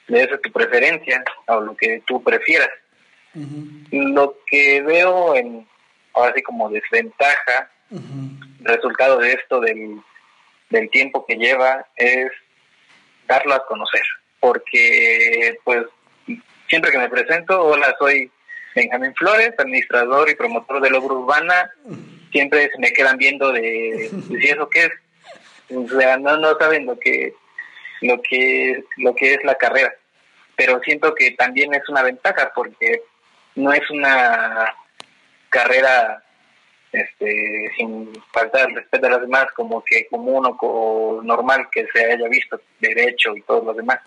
de 0.07 0.23
eso 0.23 0.39
tu 0.39 0.51
preferencia 0.51 1.23
o 1.47 1.59
lo 1.61 1.75
que 1.75 2.01
tú 2.05 2.23
prefieras. 2.23 2.69
Lo 3.91 4.37
que 4.47 4.81
veo 4.81 5.35
en, 5.35 5.67
ahora 6.13 6.33
sí 6.35 6.41
como 6.41 6.69
desventaja, 6.69 7.69
resultado 8.61 9.19
de 9.19 9.33
esto 9.33 9.59
del, 9.59 10.01
del 10.69 10.89
tiempo 10.89 11.25
que 11.27 11.35
lleva, 11.35 11.85
es 11.95 12.31
darlo 13.27 13.53
a 13.53 13.65
conocer. 13.65 14.03
Porque, 14.39 15.59
pues, 15.63 15.85
siempre 16.67 16.91
que 16.91 16.97
me 16.97 17.09
presento, 17.09 17.61
hola, 17.61 17.95
soy 17.99 18.31
Benjamín 18.75 19.13
Flores, 19.15 19.53
administrador 19.57 20.29
y 20.29 20.35
promotor 20.35 20.81
de 20.81 20.91
la 20.91 20.99
obra 20.99 21.15
urbana, 21.15 21.71
siempre 22.31 22.69
se 22.69 22.79
me 22.79 22.91
quedan 22.91 23.17
viendo 23.17 23.51
de, 23.51 24.09
de 24.11 24.39
si 24.41 24.47
eso 24.47 24.69
qué 24.69 24.85
es. 24.85 24.91
O 25.75 25.87
sea, 25.87 26.17
no, 26.17 26.37
no 26.37 26.57
saben 26.57 26.85
lo 26.85 26.97
que 26.99 27.33
lo 28.01 28.21
que 28.21 28.83
lo 28.97 29.15
que 29.15 29.33
es 29.33 29.43
la 29.43 29.55
carrera. 29.55 29.93
Pero 30.55 30.79
siento 30.81 31.13
que 31.15 31.31
también 31.31 31.73
es 31.73 31.87
una 31.89 32.03
ventaja 32.03 32.51
porque 32.53 33.01
no 33.55 33.71
es 33.73 33.89
una 33.89 34.73
carrera 35.49 36.23
este 36.91 37.71
sin 37.77 38.11
faltar 38.31 38.69
el 38.69 38.75
respeto 38.75 39.07
a 39.07 39.11
las 39.11 39.21
demás 39.21 39.45
como 39.55 39.83
que 39.83 40.07
común 40.07 40.43
o 40.59 41.21
normal 41.23 41.67
que 41.71 41.85
se 41.93 42.11
haya 42.11 42.27
visto 42.27 42.59
derecho 42.79 43.35
y 43.35 43.41
todo 43.41 43.63
lo 43.63 43.73
demás. 43.73 43.99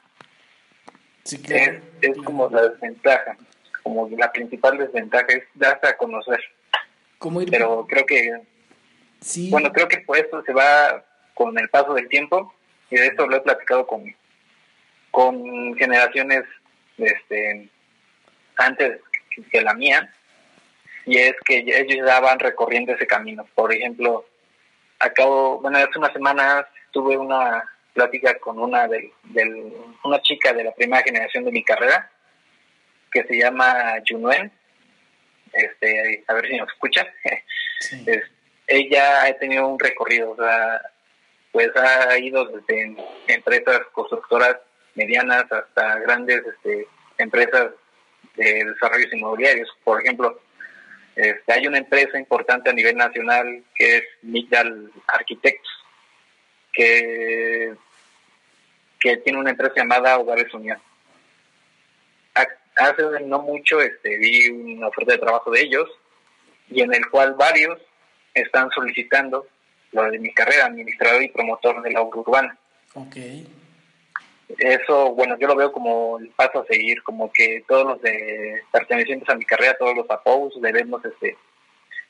Sí, 1.24 1.40
es, 1.48 1.80
es 2.00 2.16
como 2.24 2.48
la 2.50 2.62
desventaja 2.62 3.36
como 3.82 4.08
la 4.10 4.30
principal 4.32 4.78
desventaja 4.78 5.26
es 5.28 5.44
darse 5.54 5.88
a 5.88 5.96
conocer 5.96 6.40
pero 7.50 7.86
creo 7.88 8.04
que 8.04 8.40
sí. 9.20 9.50
bueno 9.50 9.72
creo 9.72 9.88
que 9.88 9.98
por 9.98 10.18
eso 10.18 10.42
se 10.42 10.52
va 10.52 11.04
con 11.34 11.58
el 11.58 11.68
paso 11.68 11.94
del 11.94 12.08
tiempo 12.08 12.52
y 12.90 12.96
de 12.96 13.06
esto 13.06 13.26
lo 13.26 13.36
he 13.36 13.40
platicado 13.40 13.86
con, 13.86 14.04
con 15.10 15.74
generaciones 15.76 16.44
este, 16.98 17.68
antes 18.56 19.00
que 19.50 19.62
la 19.62 19.74
mía, 19.74 20.12
y 21.06 21.18
es 21.18 21.34
que 21.44 21.58
ellos 21.58 22.06
ya 22.06 22.20
van 22.20 22.38
recorriendo 22.38 22.92
ese 22.92 23.06
camino. 23.06 23.46
Por 23.54 23.72
ejemplo, 23.72 24.26
acabo, 24.98 25.60
bueno, 25.60 25.78
hace 25.78 25.98
unas 25.98 26.12
semanas 26.12 26.66
tuve 26.90 27.16
una 27.16 27.64
plática 27.94 28.38
con 28.38 28.58
una 28.58 28.86
de, 28.88 29.12
una 30.04 30.20
chica 30.20 30.52
de 30.52 30.64
la 30.64 30.72
primera 30.72 31.02
generación 31.02 31.44
de 31.44 31.52
mi 31.52 31.64
carrera, 31.64 32.10
que 33.12 33.24
se 33.24 33.38
llama 33.38 33.94
Junuen, 34.08 34.50
este, 35.52 36.24
a 36.26 36.34
ver 36.34 36.48
si 36.48 36.56
nos 36.56 36.68
escucha. 36.68 37.06
ella 38.66 39.24
ha 39.24 39.32
tenido 39.34 39.68
un 39.68 39.78
recorrido, 39.78 40.32
o 40.32 40.36
sea, 40.36 40.80
pues 41.50 41.70
ha 41.76 42.18
ido 42.18 42.46
desde 42.46 42.96
empresas 43.28 43.80
constructoras 43.92 44.56
medianas 44.94 45.44
hasta 45.50 45.98
grandes 46.00 46.42
este, 46.46 46.86
empresas 47.18 47.72
de 48.36 48.64
desarrollos 48.64 49.12
inmobiliarios. 49.12 49.68
Por 49.84 50.00
ejemplo, 50.00 50.40
este, 51.14 51.52
hay 51.52 51.66
una 51.66 51.78
empresa 51.78 52.18
importante 52.18 52.70
a 52.70 52.72
nivel 52.72 52.96
nacional 52.96 53.62
que 53.74 53.98
es 53.98 54.04
Migdal 54.22 54.90
Architects, 55.08 55.68
que, 56.72 57.74
que 58.98 59.16
tiene 59.18 59.38
una 59.38 59.50
empresa 59.50 59.74
llamada 59.76 60.18
Hogares 60.18 60.52
Unión. 60.54 60.80
Hace 62.82 63.02
no 63.26 63.40
mucho 63.42 63.80
este, 63.80 64.18
vi 64.18 64.48
una 64.48 64.88
oferta 64.88 65.12
de 65.12 65.18
trabajo 65.18 65.50
de 65.50 65.60
ellos 65.60 65.88
y 66.68 66.80
en 66.80 66.92
el 66.92 67.08
cual 67.10 67.34
varios 67.34 67.78
están 68.34 68.70
solicitando 68.70 69.46
lo 69.92 70.10
de 70.10 70.18
mi 70.18 70.32
carrera, 70.32 70.66
administrador 70.66 71.22
y 71.22 71.28
promotor 71.28 71.82
de 71.82 71.92
la 71.92 72.00
obra 72.00 72.20
urbana. 72.20 72.58
Okay. 72.94 73.46
Eso, 74.58 75.12
bueno, 75.14 75.36
yo 75.38 75.46
lo 75.46 75.56
veo 75.56 75.70
como 75.70 76.18
el 76.18 76.28
paso 76.30 76.60
a 76.60 76.66
seguir, 76.66 77.02
como 77.02 77.32
que 77.32 77.64
todos 77.68 77.86
los 77.86 78.02
de 78.02 78.62
pertenecientes 78.72 79.28
a 79.28 79.34
mi 79.34 79.44
carrera, 79.44 79.76
todos 79.78 79.96
los 79.96 80.10
APOUs, 80.10 80.60
debemos 80.60 81.04
este, 81.04 81.36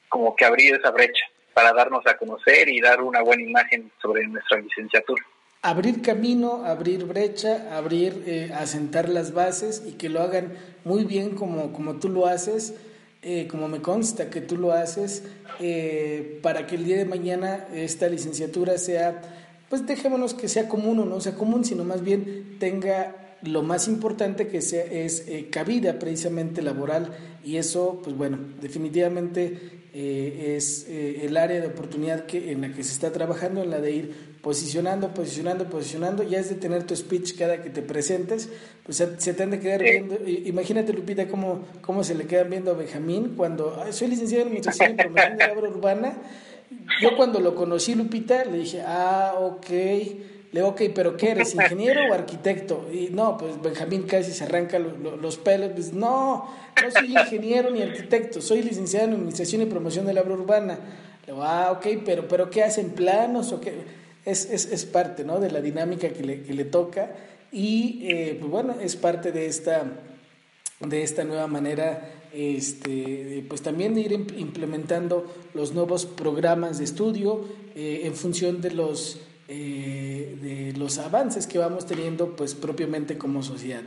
como 0.08 0.34
que 0.34 0.44
abrir 0.44 0.74
esa 0.74 0.90
brecha 0.90 1.24
para 1.54 1.72
darnos 1.72 2.06
a 2.06 2.16
conocer 2.16 2.68
y 2.68 2.80
dar 2.80 3.02
una 3.02 3.20
buena 3.20 3.42
imagen 3.42 3.92
sobre 4.00 4.26
nuestra 4.26 4.58
licenciatura. 4.58 5.22
Abrir 5.64 6.02
camino, 6.02 6.64
abrir 6.64 7.04
brecha, 7.04 7.78
abrir, 7.78 8.24
eh, 8.26 8.50
asentar 8.52 9.08
las 9.08 9.32
bases 9.32 9.84
y 9.86 9.92
que 9.92 10.08
lo 10.08 10.20
hagan 10.20 10.54
muy 10.84 11.04
bien 11.04 11.36
como, 11.36 11.72
como 11.72 12.00
tú 12.00 12.08
lo 12.08 12.26
haces, 12.26 12.74
eh, 13.22 13.46
como 13.48 13.68
me 13.68 13.80
consta 13.80 14.28
que 14.28 14.40
tú 14.40 14.56
lo 14.56 14.72
haces, 14.72 15.22
eh, 15.60 16.40
para 16.42 16.66
que 16.66 16.74
el 16.74 16.84
día 16.84 16.96
de 16.96 17.04
mañana 17.04 17.68
esta 17.72 18.08
licenciatura 18.08 18.76
sea 18.76 19.22
pues 19.68 19.86
dejémonos 19.86 20.34
que 20.34 20.48
sea 20.48 20.68
común 20.68 20.98
o 20.98 21.04
no 21.04 21.20
sea 21.20 21.36
común, 21.36 21.64
sino 21.64 21.84
más 21.84 22.02
bien 22.02 22.56
tenga 22.58 23.36
lo 23.42 23.62
más 23.62 23.86
importante 23.86 24.48
que 24.48 24.62
sea 24.62 24.82
es 24.84 25.24
cabida 25.50 26.00
precisamente 26.00 26.60
laboral. 26.60 27.12
Y 27.44 27.56
eso, 27.56 28.00
pues 28.02 28.16
bueno, 28.16 28.38
definitivamente 28.60 29.88
es 29.94 30.86
el 30.88 31.36
área 31.36 31.60
de 31.60 31.68
oportunidad 31.68 32.26
que, 32.26 32.52
en 32.52 32.60
la 32.60 32.72
que 32.72 32.84
se 32.84 32.92
está 32.92 33.12
trabajando, 33.12 33.62
en 33.62 33.70
la 33.70 33.80
de 33.80 33.92
ir 33.92 34.31
posicionando, 34.42 35.14
posicionando, 35.14 35.64
posicionando, 35.66 36.24
ya 36.24 36.40
es 36.40 36.48
de 36.48 36.56
tener 36.56 36.82
tu 36.82 36.96
speech 36.96 37.38
cada 37.38 37.62
que 37.62 37.70
te 37.70 37.80
presentes, 37.80 38.48
pues 38.82 38.96
se, 38.96 39.06
te 39.06 39.42
han 39.42 39.50
de 39.50 39.60
quedar 39.60 39.82
viendo, 39.82 40.18
imagínate 40.26 40.92
Lupita 40.92 41.28
cómo, 41.28 41.64
cómo 41.80 42.02
se 42.02 42.16
le 42.16 42.26
quedan 42.26 42.50
viendo 42.50 42.72
a 42.72 42.74
Benjamín 42.74 43.34
cuando, 43.36 43.84
soy 43.92 44.08
licenciado 44.08 44.42
en 44.42 44.48
Administración 44.48 44.92
y 44.92 44.94
Promoción 44.94 45.38
de 45.38 45.46
la 45.46 45.52
Obra 45.52 45.68
Urbana, 45.68 46.12
yo 47.00 47.16
cuando 47.16 47.38
lo 47.38 47.54
conocí 47.54 47.94
Lupita 47.94 48.44
le 48.44 48.58
dije, 48.58 48.82
ah, 48.84 49.34
ok, 49.38 49.70
le 49.70 50.60
digo, 50.60 50.68
ok, 50.68 50.82
pero 50.94 51.16
¿qué 51.16 51.30
eres? 51.30 51.54
¿Ingeniero 51.54 52.10
o 52.10 52.12
arquitecto? 52.12 52.86
Y 52.92 53.08
no, 53.10 53.38
pues 53.38 53.60
Benjamín 53.62 54.02
casi 54.02 54.32
se 54.32 54.44
arranca 54.44 54.78
los 54.78 55.38
pelos. 55.38 55.70
Pues 55.72 55.94
no, 55.94 56.46
no 56.82 56.90
soy 56.90 57.16
ingeniero 57.16 57.70
ni 57.70 57.80
arquitecto, 57.80 58.42
soy 58.42 58.62
licenciado 58.62 59.06
en 59.06 59.12
Administración 59.14 59.62
y 59.62 59.66
Promoción 59.66 60.04
de 60.04 60.12
la 60.12 60.20
Obra 60.20 60.34
Urbana. 60.34 60.78
Le 61.26 61.32
digo, 61.32 61.42
ah, 61.42 61.70
ok, 61.72 62.02
pero, 62.04 62.28
pero 62.28 62.50
¿qué 62.50 62.62
hacen 62.62 62.90
planos? 62.90 63.50
O 63.52 63.60
qué? 63.60 64.01
Es, 64.24 64.46
es, 64.50 64.66
es 64.66 64.84
parte 64.84 65.24
¿no? 65.24 65.40
de 65.40 65.50
la 65.50 65.60
dinámica 65.60 66.10
que 66.10 66.22
le, 66.22 66.42
que 66.42 66.54
le 66.54 66.64
toca 66.64 67.16
y 67.50 68.00
eh, 68.02 68.36
pues 68.38 68.50
bueno, 68.50 68.76
es 68.80 68.96
parte 68.96 69.32
de 69.32 69.46
esta, 69.46 69.84
de 70.80 71.02
esta 71.02 71.24
nueva 71.24 71.46
manera 71.46 72.22
este, 72.32 73.44
pues 73.48 73.60
también 73.60 73.94
de 73.94 74.00
ir 74.00 74.12
implementando 74.12 75.32
los 75.52 75.74
nuevos 75.74 76.06
programas 76.06 76.78
de 76.78 76.84
estudio 76.84 77.44
eh, 77.74 78.02
en 78.04 78.14
función 78.14 78.60
de 78.62 78.70
los 78.70 79.20
eh, 79.48 80.38
de 80.40 80.72
los 80.78 80.98
avances 80.98 81.46
que 81.46 81.58
vamos 81.58 81.84
teniendo 81.84 82.36
pues 82.36 82.54
propiamente 82.54 83.18
como 83.18 83.42
sociedad. 83.42 83.82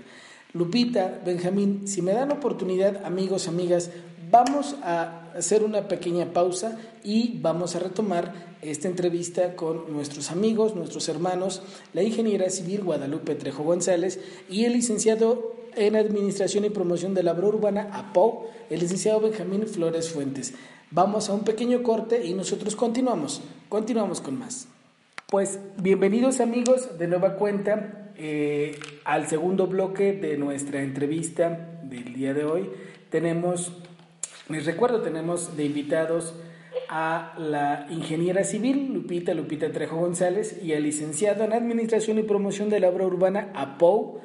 Lupita, 0.53 1.21
Benjamín, 1.25 1.87
si 1.87 2.03
me 2.03 2.13
dan 2.13 2.31
oportunidad, 2.31 3.03
amigos, 3.03 3.47
amigas, 3.47 3.89
vamos 4.29 4.75
a 4.83 5.31
hacer 5.35 5.63
una 5.63 5.87
pequeña 5.87 6.33
pausa 6.33 6.77
y 7.03 7.39
vamos 7.41 7.75
a 7.75 7.79
retomar 7.79 8.54
esta 8.69 8.87
entrevista 8.87 9.55
con 9.55 9.91
nuestros 9.93 10.31
amigos, 10.31 10.75
nuestros 10.75 11.07
hermanos, 11.09 11.61
la 11.93 12.03
ingeniera 12.03 12.49
civil 12.49 12.83
Guadalupe 12.83 13.35
Trejo 13.35 13.63
González 13.63 14.19
y 14.49 14.65
el 14.65 14.73
licenciado 14.73 15.55
en 15.75 15.95
Administración 15.95 16.65
y 16.65 16.69
Promoción 16.69 17.13
de 17.13 17.23
la 17.23 17.33
Obra 17.33 17.47
Urbana, 17.47 17.89
APO, 17.93 18.49
el 18.69 18.79
licenciado 18.79 19.21
Benjamín 19.21 19.67
Flores 19.67 20.09
Fuentes. 20.09 20.53
Vamos 20.91 21.29
a 21.29 21.33
un 21.33 21.43
pequeño 21.43 21.83
corte 21.83 22.25
y 22.25 22.33
nosotros 22.33 22.75
continuamos, 22.75 23.41
continuamos 23.69 24.21
con 24.21 24.39
más. 24.39 24.67
Pues 25.27 25.59
bienvenidos 25.77 26.39
amigos 26.39 26.97
de 26.97 27.07
nueva 27.07 27.35
cuenta 27.35 28.11
eh, 28.15 28.79
al 29.03 29.27
segundo 29.27 29.67
bloque 29.67 30.13
de 30.13 30.37
nuestra 30.37 30.81
entrevista 30.81 31.79
del 31.83 32.13
día 32.13 32.33
de 32.33 32.45
hoy. 32.45 32.69
Tenemos, 33.09 33.73
les 34.49 34.65
recuerdo, 34.65 35.01
tenemos 35.01 35.57
de 35.57 35.65
invitados 35.65 36.33
a 36.89 37.33
la 37.37 37.87
ingeniera 37.89 38.43
civil 38.43 38.91
Lupita 38.93 39.33
Lupita 39.33 39.71
Trejo 39.71 39.97
González 39.97 40.61
y 40.63 40.73
al 40.73 40.83
licenciado 40.83 41.43
en 41.43 41.53
Administración 41.53 42.19
y 42.19 42.23
Promoción 42.23 42.69
de 42.69 42.79
la 42.79 42.89
Obra 42.89 43.05
Urbana, 43.05 43.51
APO, 43.53 44.21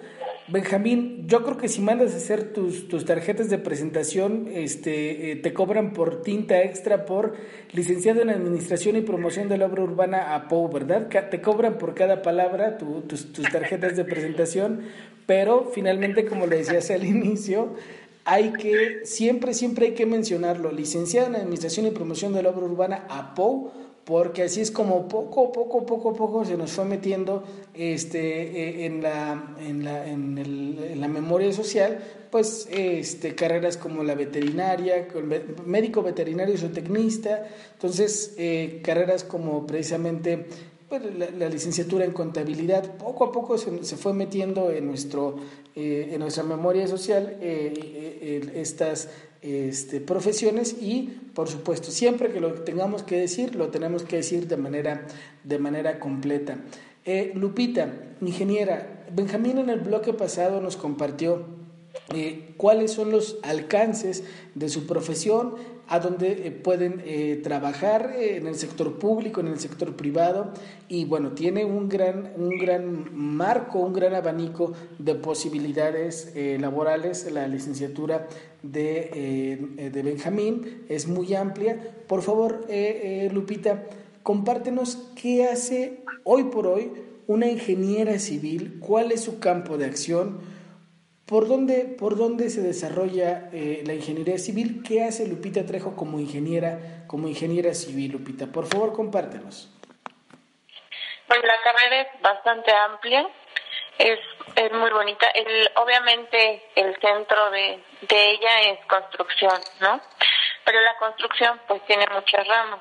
Benjamín, 0.52 1.28
yo 1.28 1.44
creo 1.44 1.56
que 1.56 1.68
si 1.68 1.80
mandas 1.80 2.12
a 2.12 2.16
hacer 2.16 2.52
tus, 2.52 2.88
tus 2.88 3.04
tarjetas 3.04 3.50
de 3.50 3.58
presentación, 3.58 4.48
este, 4.52 5.30
eh, 5.30 5.36
te 5.36 5.52
cobran 5.52 5.92
por 5.92 6.22
tinta 6.22 6.60
extra 6.62 7.06
por 7.06 7.36
licenciado 7.72 8.20
en 8.22 8.30
Administración 8.30 8.96
y 8.96 9.02
Promoción 9.02 9.48
de 9.48 9.58
la 9.58 9.66
Obra 9.66 9.84
Urbana 9.84 10.34
APO, 10.34 10.68
¿verdad? 10.68 11.06
Te 11.06 11.40
cobran 11.40 11.78
por 11.78 11.94
cada 11.94 12.22
palabra 12.22 12.78
tus, 12.78 13.32
tus 13.32 13.48
tarjetas 13.48 13.96
de 13.96 14.04
presentación, 14.04 14.80
pero 15.24 15.70
finalmente, 15.72 16.24
como 16.24 16.48
le 16.48 16.56
decías 16.56 16.90
al 16.90 17.04
inicio, 17.06 17.76
hay 18.24 18.52
que, 18.52 19.00
siempre, 19.04 19.54
siempre 19.54 19.86
hay 19.86 19.94
que 19.94 20.06
mencionarlo, 20.06 20.72
licenciado 20.72 21.28
en 21.28 21.36
Administración 21.36 21.86
y 21.86 21.90
Promoción 21.90 22.32
de 22.32 22.42
la 22.42 22.50
Obra 22.50 22.66
Urbana 22.66 23.06
APO, 23.08 23.72
porque 24.04 24.42
así 24.42 24.60
es 24.60 24.70
como 24.70 25.08
poco, 25.08 25.52
poco, 25.52 25.86
poco, 25.86 26.14
poco 26.14 26.44
se 26.44 26.56
nos 26.56 26.72
fue 26.72 26.84
metiendo 26.84 27.44
este, 27.74 28.80
eh, 28.80 28.86
en, 28.86 29.02
la, 29.02 29.54
en, 29.60 29.84
la, 29.84 30.06
en, 30.06 31.00
la 31.00 31.08
memoria 31.08 31.52
social, 31.52 32.00
pues 32.30 32.68
este, 32.72 33.34
carreras 33.34 33.76
como 33.76 34.02
la 34.02 34.14
veterinaria, 34.14 35.06
médico 35.64 36.02
veterinario 36.02 36.54
y 36.54 36.58
zootecnista, 36.58 37.46
entonces 37.74 38.34
eh, 38.36 38.80
carreras 38.82 39.22
como 39.22 39.66
precisamente 39.66 40.46
pues, 40.88 41.02
la, 41.38 41.48
licenciatura 41.48 42.04
en 42.04 42.12
contabilidad, 42.12 42.96
poco 42.96 43.24
a 43.24 43.30
poco 43.30 43.58
se, 43.58 43.84
se 43.84 43.96
fue 43.96 44.12
metiendo 44.12 44.72
en, 44.72 44.88
nuestro, 44.88 45.36
eh, 45.80 46.14
en 46.14 46.20
nuestra 46.20 46.42
memoria 46.42 46.86
social 46.86 47.36
estas 47.40 49.08
este, 49.42 50.00
profesiones 50.00 50.76
y, 50.82 51.18
por 51.34 51.48
supuesto, 51.48 51.90
siempre 51.90 52.30
que 52.30 52.40
lo 52.40 52.52
tengamos 52.62 53.02
que 53.02 53.16
decir, 53.16 53.54
lo 53.54 53.68
tenemos 53.68 54.02
que 54.02 54.16
decir 54.16 54.46
de 54.48 54.58
manera, 54.58 55.06
de 55.44 55.58
manera 55.58 55.98
completa. 55.98 56.58
Eh, 57.06 57.32
Lupita, 57.34 57.90
ingeniera, 58.20 59.06
Benjamín 59.12 59.58
en 59.58 59.70
el 59.70 59.80
bloque 59.80 60.12
pasado 60.12 60.60
nos 60.60 60.76
compartió 60.76 61.46
eh, 62.14 62.52
cuáles 62.58 62.92
son 62.92 63.10
los 63.10 63.38
alcances 63.42 64.24
de 64.54 64.68
su 64.68 64.86
profesión, 64.86 65.54
a 65.90 65.98
dónde 65.98 66.46
eh, 66.46 66.50
pueden 66.52 67.02
eh, 67.04 67.40
trabajar 67.42 68.14
en 68.16 68.46
el 68.46 68.54
sector 68.54 68.98
público, 68.98 69.40
en 69.40 69.48
el 69.48 69.58
sector 69.58 69.96
privado, 69.96 70.52
y 70.88 71.04
bueno, 71.04 71.32
tiene 71.32 71.64
un 71.64 71.88
gran, 71.88 72.32
un 72.36 72.56
gran 72.58 73.14
marco, 73.14 73.80
un 73.80 73.92
gran 73.92 74.14
abanico 74.14 74.72
de 74.98 75.16
posibilidades 75.16 76.32
laborales. 76.58 77.30
La 77.30 77.46
licenciatura 77.46 78.28
de, 78.62 79.90
de, 79.92 80.02
Benjamín 80.02 80.84
es 80.88 81.06
muy 81.06 81.34
amplia. 81.34 81.78
Por 82.06 82.22
favor, 82.22 82.66
Lupita, 83.32 83.84
compártenos 84.22 85.10
qué 85.14 85.44
hace 85.44 86.02
hoy 86.24 86.44
por 86.44 86.66
hoy 86.66 86.90
una 87.26 87.48
ingeniera 87.48 88.18
civil, 88.18 88.78
cuál 88.80 89.12
es 89.12 89.20
su 89.20 89.38
campo 89.38 89.78
de 89.78 89.84
acción, 89.84 90.38
¿Por 91.30 91.46
dónde, 91.46 91.84
por 91.96 92.16
dónde 92.16 92.50
se 92.50 92.60
desarrolla 92.60 93.50
eh, 93.52 93.84
la 93.86 93.94
ingeniería 93.94 94.36
civil? 94.36 94.82
¿Qué 94.82 95.04
hace 95.04 95.28
Lupita 95.28 95.64
Trejo 95.64 95.94
como 95.94 96.18
ingeniera, 96.18 97.06
como 97.06 97.28
ingeniera 97.28 97.72
civil, 97.72 98.10
Lupita? 98.10 98.46
Por 98.46 98.66
favor, 98.66 98.92
compártenos. 98.92 99.70
Bueno, 101.28 101.44
la 101.46 101.62
carrera 101.62 102.00
es 102.00 102.20
bastante 102.20 102.72
amplia, 102.72 103.28
es, 103.96 104.18
es 104.56 104.72
muy 104.72 104.90
bonita. 104.90 105.28
El, 105.28 105.70
obviamente 105.76 106.64
el 106.74 106.96
centro 107.00 107.50
de, 107.52 107.78
de 108.08 108.30
ella 108.32 108.72
es 108.72 108.84
construcción, 108.86 109.60
¿no? 109.80 110.00
Pero 110.64 110.80
la 110.80 110.96
construcción 110.98 111.60
pues 111.68 111.80
tiene 111.86 112.06
muchas 112.12 112.44
ramas. 112.44 112.80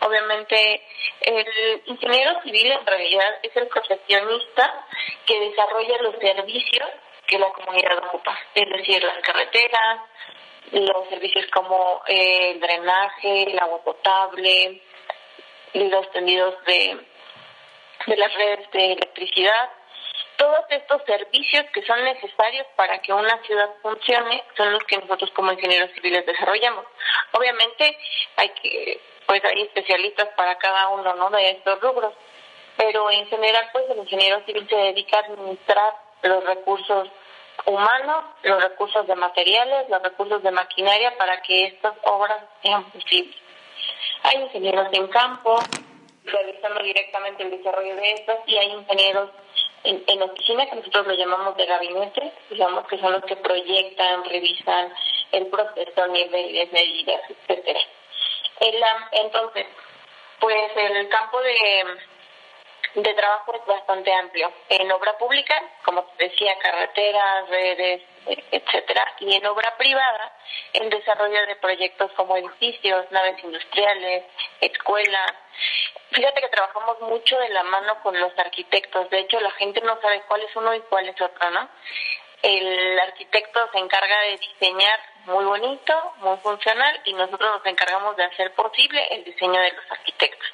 Obviamente 0.00 0.82
el 1.20 1.82
ingeniero 1.86 2.42
civil 2.42 2.72
en 2.72 2.86
realidad 2.86 3.34
es 3.40 3.56
el 3.56 3.68
profesionista 3.68 4.84
que 5.26 5.38
desarrolla 5.38 6.02
los 6.02 6.16
servicios 6.18 6.90
que 7.26 7.38
la 7.38 7.50
comunidad 7.52 7.98
ocupa, 7.98 8.38
es 8.54 8.68
decir, 8.68 9.02
las 9.02 9.18
carreteras, 9.22 10.00
los 10.72 11.08
servicios 11.08 11.46
como 11.52 12.02
eh, 12.06 12.52
el 12.52 12.60
drenaje, 12.60 13.50
el 13.50 13.58
agua 13.58 13.82
potable, 13.82 14.82
los 15.74 16.10
tendidos 16.12 16.54
de, 16.64 16.98
de 18.06 18.16
las 18.16 18.34
redes 18.34 18.70
de 18.72 18.92
electricidad, 18.92 19.70
todos 20.36 20.64
estos 20.70 21.02
servicios 21.04 21.64
que 21.72 21.82
son 21.82 22.02
necesarios 22.04 22.66
para 22.76 22.98
que 22.98 23.12
una 23.12 23.40
ciudad 23.44 23.70
funcione 23.82 24.42
son 24.56 24.72
los 24.72 24.82
que 24.84 24.98
nosotros 24.98 25.30
como 25.30 25.52
ingenieros 25.52 25.90
civiles 25.92 26.26
desarrollamos. 26.26 26.84
Obviamente 27.32 27.96
hay 28.36 28.48
que, 28.50 29.00
pues 29.26 29.42
hay 29.44 29.62
especialistas 29.62 30.28
para 30.36 30.56
cada 30.58 30.88
uno, 30.88 31.14
¿no? 31.14 31.30
De 31.30 31.50
estos 31.50 31.80
rubros, 31.80 32.14
pero 32.76 33.10
en 33.10 33.26
general, 33.28 33.68
pues 33.72 33.84
el 33.90 33.98
ingeniero 33.98 34.44
civil 34.44 34.66
se 34.68 34.76
dedica 34.76 35.18
a 35.18 35.20
administrar 35.20 35.94
los 36.28 36.44
recursos 36.44 37.08
humanos, 37.66 38.24
los 38.42 38.62
recursos 38.62 39.06
de 39.06 39.14
materiales, 39.14 39.88
los 39.88 40.02
recursos 40.02 40.42
de 40.42 40.50
maquinaria 40.50 41.16
para 41.16 41.40
que 41.42 41.66
estas 41.66 41.94
obras 42.04 42.42
sean 42.62 42.84
posibles. 42.90 43.36
Hay 44.24 44.42
ingenieros 44.42 44.88
en 44.92 45.06
campo, 45.08 45.58
realizando 46.24 46.82
directamente 46.82 47.42
el 47.42 47.50
desarrollo 47.50 47.96
de 47.96 48.12
estas, 48.12 48.38
y 48.46 48.56
hay 48.56 48.70
ingenieros 48.70 49.30
en, 49.84 50.02
en 50.06 50.22
oficina, 50.22 50.66
que 50.68 50.76
nosotros 50.76 51.06
lo 51.06 51.14
llamamos 51.14 51.56
de 51.56 51.66
gabinete, 51.66 52.32
digamos 52.50 52.86
que 52.86 52.98
son 52.98 53.12
los 53.12 53.24
que 53.24 53.36
proyectan, 53.36 54.24
revisan 54.24 54.92
el 55.32 55.46
proceso, 55.48 56.06
niveles, 56.06 56.72
medidas, 56.72 57.20
etcétera. 57.28 57.80
entonces, 59.12 59.66
pues 60.40 60.70
el 60.76 61.08
campo 61.08 61.40
de 61.40 61.84
de 62.94 63.14
trabajo 63.14 63.54
es 63.54 63.66
bastante 63.66 64.12
amplio. 64.12 64.52
En 64.68 64.90
obra 64.92 65.16
pública, 65.18 65.60
como 65.84 66.04
te 66.04 66.28
decía, 66.28 66.56
carreteras, 66.60 67.48
redes, 67.48 68.02
etcétera, 68.50 69.04
y 69.20 69.34
en 69.34 69.46
obra 69.46 69.76
privada, 69.76 70.32
en 70.72 70.88
desarrollo 70.90 71.46
de 71.46 71.56
proyectos 71.56 72.12
como 72.12 72.36
edificios, 72.36 73.10
naves 73.10 73.42
industriales, 73.42 74.24
escuelas. 74.60 75.34
Fíjate 76.10 76.40
que 76.40 76.48
trabajamos 76.48 77.00
mucho 77.02 77.36
de 77.38 77.48
la 77.48 77.64
mano 77.64 78.00
con 78.02 78.18
los 78.18 78.32
arquitectos. 78.38 79.10
De 79.10 79.20
hecho, 79.20 79.40
la 79.40 79.50
gente 79.52 79.80
no 79.80 80.00
sabe 80.00 80.22
cuál 80.28 80.42
es 80.42 80.54
uno 80.54 80.74
y 80.74 80.80
cuál 80.82 81.08
es 81.08 81.20
otro, 81.20 81.50
¿no? 81.50 81.68
El 82.42 83.00
arquitecto 83.00 83.70
se 83.72 83.78
encarga 83.78 84.20
de 84.20 84.36
diseñar 84.36 85.00
muy 85.24 85.44
bonito, 85.44 86.12
muy 86.18 86.36
funcional 86.38 87.00
y 87.04 87.14
nosotros 87.14 87.56
nos 87.56 87.66
encargamos 87.66 88.16
de 88.16 88.24
hacer 88.24 88.52
posible 88.52 89.02
el 89.10 89.24
diseño 89.24 89.60
de 89.60 89.72
los 89.72 89.90
arquitectos. 89.90 90.48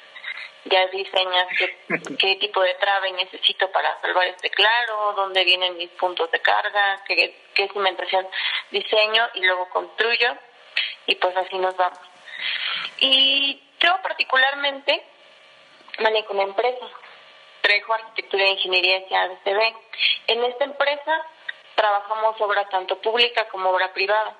Ya 0.65 0.85
diseñas 0.87 1.47
qué, 1.57 2.17
qué 2.17 2.35
tipo 2.35 2.61
de 2.61 2.75
trave 2.75 3.11
necesito 3.13 3.71
para 3.71 3.99
salvar 3.99 4.27
este 4.27 4.49
claro, 4.51 5.13
dónde 5.13 5.43
vienen 5.43 5.75
mis 5.75 5.89
puntos 5.91 6.29
de 6.29 6.39
carga, 6.39 7.01
qué, 7.07 7.35
qué 7.55 7.67
cimentación 7.69 8.27
diseño 8.69 9.27
y 9.33 9.41
luego 9.41 9.69
construyo 9.69 10.37
y 11.07 11.15
pues 11.15 11.35
así 11.35 11.57
nos 11.57 11.75
vamos. 11.75 11.99
Y 12.99 13.61
yo 13.79 13.91
particularmente 14.03 15.03
manejo 15.99 16.33
una 16.33 16.43
empresa, 16.43 16.85
Trejo 17.61 17.93
Arquitectura 17.93 18.43
e 18.43 18.51
Ingeniería 18.51 19.07
SADCB. 19.09 19.75
En 20.27 20.43
esta 20.43 20.63
empresa 20.65 21.25
trabajamos 21.75 22.39
obra 22.41 22.67
tanto 22.69 22.99
pública 23.01 23.47
como 23.49 23.69
obra 23.69 23.93
privada. 23.93 24.35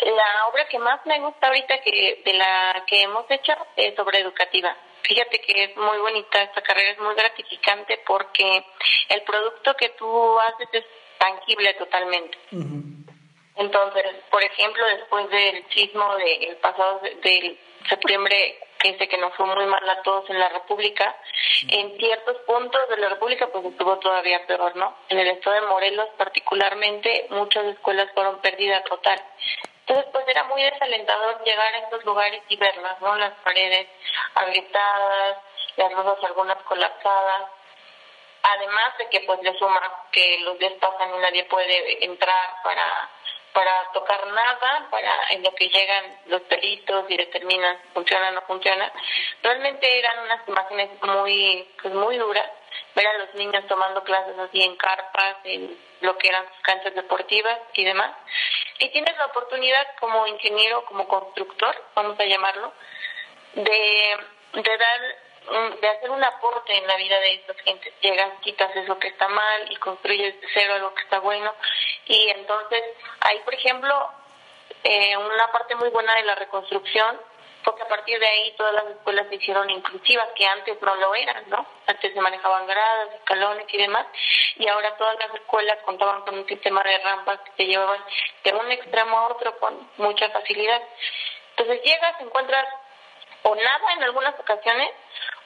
La 0.00 0.46
obra 0.48 0.68
que 0.68 0.78
más 0.78 1.04
me 1.06 1.18
gusta 1.20 1.46
ahorita 1.46 1.78
que 1.78 2.22
de 2.24 2.32
la 2.34 2.84
que 2.86 3.02
hemos 3.02 3.30
hecho 3.30 3.52
es 3.76 3.98
obra 3.98 4.18
educativa. 4.18 4.76
Fíjate 5.06 5.40
que 5.40 5.64
es 5.64 5.76
muy 5.76 5.98
bonita 5.98 6.42
esta 6.42 6.62
carrera, 6.62 6.90
es 6.90 6.98
muy 6.98 7.14
gratificante 7.14 8.00
porque 8.06 8.64
el 9.08 9.22
producto 9.22 9.74
que 9.74 9.90
tú 9.90 10.38
haces 10.40 10.68
es 10.72 10.84
tangible 11.18 11.74
totalmente. 11.74 12.36
Entonces, 13.54 14.04
por 14.30 14.42
ejemplo, 14.42 14.84
después 14.86 15.30
del 15.30 15.64
sismo 15.70 16.14
del 16.16 16.56
pasado 16.56 17.00
del 17.22 17.58
septiembre 17.88 18.58
que 18.78 19.08
que 19.08 19.18
nos 19.18 19.34
fue 19.34 19.46
muy 19.46 19.66
mal 19.66 19.88
a 19.88 20.02
todos 20.02 20.28
en 20.30 20.38
la 20.38 20.48
República, 20.48 21.16
en 21.68 21.96
ciertos 21.98 22.36
puntos 22.46 22.80
de 22.88 22.98
la 22.98 23.08
República 23.08 23.48
pues 23.48 23.64
estuvo 23.64 23.98
todavía 23.98 24.46
peor, 24.46 24.76
¿no? 24.76 24.96
En 25.08 25.18
el 25.18 25.28
estado 25.28 25.56
de 25.56 25.66
Morelos 25.66 26.08
particularmente 26.16 27.26
muchas 27.30 27.64
escuelas 27.66 28.08
fueron 28.14 28.40
pérdidas 28.40 28.84
total. 28.84 29.20
Entonces 29.86 30.10
pues 30.12 30.26
era 30.26 30.42
muy 30.44 30.62
desalentador 30.62 31.44
llegar 31.44 31.74
a 31.74 31.78
estos 31.78 32.04
lugares 32.04 32.42
y 32.48 32.56
verlas, 32.56 33.00
¿no? 33.00 33.14
Las 33.14 33.32
paredes 33.44 33.86
agrietadas, 34.34 35.38
las 35.76 35.92
rosas 35.92 36.24
algunas 36.24 36.60
colapsadas, 36.64 37.50
además 38.42 38.98
de 38.98 39.08
que 39.08 39.20
pues 39.20 39.40
le 39.42 39.56
suma 39.58 39.80
que 40.10 40.40
los 40.40 40.58
días 40.58 40.72
pasan 40.80 41.14
y 41.14 41.18
nadie 41.18 41.44
puede 41.44 42.04
entrar 42.04 42.62
para 42.64 43.10
para 43.52 43.90
tocar 43.94 44.26
nada, 44.26 44.86
para 44.90 45.28
en 45.30 45.42
lo 45.42 45.54
que 45.54 45.70
llegan 45.70 46.18
los 46.26 46.42
peritos 46.42 47.06
y 47.08 47.16
determinan 47.16 47.80
si 47.80 47.88
funciona 47.94 48.28
o 48.28 48.32
no 48.32 48.42
funciona. 48.42 48.92
Realmente 49.42 49.98
eran 49.98 50.18
unas 50.18 50.46
imágenes 50.46 50.90
muy, 51.02 51.66
pues 51.80 51.94
muy 51.94 52.18
duras, 52.18 52.50
ver 52.94 53.06
a 53.06 53.16
los 53.16 53.32
niños 53.32 53.66
tomando 53.66 54.04
clases 54.04 54.38
así 54.38 54.62
en 54.62 54.76
carpas, 54.76 55.36
en 55.44 55.74
lo 56.02 56.18
que 56.18 56.28
eran 56.28 56.46
sus 56.48 56.60
canchas 56.64 56.94
deportivas 56.94 57.58
y 57.72 57.84
demás. 57.84 58.14
Y 58.78 58.88
tienes 58.90 59.16
la 59.16 59.26
oportunidad 59.26 59.86
como 60.00 60.26
ingeniero, 60.26 60.84
como 60.84 61.08
constructor, 61.08 61.74
vamos 61.94 62.18
a 62.18 62.24
llamarlo, 62.24 62.72
de, 63.54 64.16
de 64.52 64.76
dar 64.78 65.00
de 65.80 65.88
hacer 65.88 66.10
un 66.10 66.22
aporte 66.24 66.76
en 66.76 66.86
la 66.86 66.96
vida 66.96 67.18
de 67.20 67.34
estas 67.34 67.56
gentes. 67.58 67.94
Llegas, 68.00 68.32
quitas 68.42 68.74
eso 68.74 68.98
que 68.98 69.08
está 69.08 69.28
mal 69.28 69.70
y 69.70 69.76
construyes 69.76 70.34
cero 70.52 70.74
algo 70.74 70.94
que 70.94 71.02
está 71.02 71.20
bueno. 71.20 71.52
Y 72.06 72.28
entonces, 72.30 72.82
ahí, 73.20 73.38
por 73.44 73.54
ejemplo, 73.54 74.10
eh, 74.82 75.16
una 75.16 75.52
parte 75.52 75.76
muy 75.76 75.88
buena 75.90 76.16
de 76.16 76.24
la 76.24 76.34
reconstrucción 76.34 77.20
fue 77.66 77.74
que 77.74 77.82
a 77.82 77.88
partir 77.88 78.20
de 78.20 78.28
ahí 78.28 78.54
todas 78.56 78.74
las 78.74 78.86
escuelas 78.86 79.26
se 79.28 79.34
hicieron 79.34 79.68
inclusivas, 79.68 80.28
que 80.36 80.46
antes 80.46 80.80
no 80.80 80.94
lo 80.94 81.14
eran, 81.16 81.50
¿no? 81.50 81.66
Antes 81.88 82.14
se 82.14 82.20
manejaban 82.20 82.64
gradas, 82.64 83.14
escalones 83.14 83.66
y 83.72 83.76
demás, 83.76 84.06
y 84.54 84.68
ahora 84.68 84.96
todas 84.96 85.18
las 85.18 85.34
escuelas 85.34 85.76
contaban 85.84 86.22
con 86.22 86.38
un 86.38 86.46
sistema 86.46 86.80
de 86.84 86.98
rampas 86.98 87.40
que 87.40 87.50
te 87.56 87.66
llevaban 87.66 88.04
de 88.44 88.52
un 88.52 88.70
extremo 88.70 89.18
a 89.18 89.28
otro 89.30 89.58
con 89.58 89.90
mucha 89.96 90.30
facilidad. 90.30 90.80
Entonces 91.56 91.82
llegas, 91.82 92.20
encuentras 92.20 92.68
o 93.42 93.54
nada 93.56 93.92
en 93.94 94.04
algunas 94.04 94.38
ocasiones, 94.38 94.90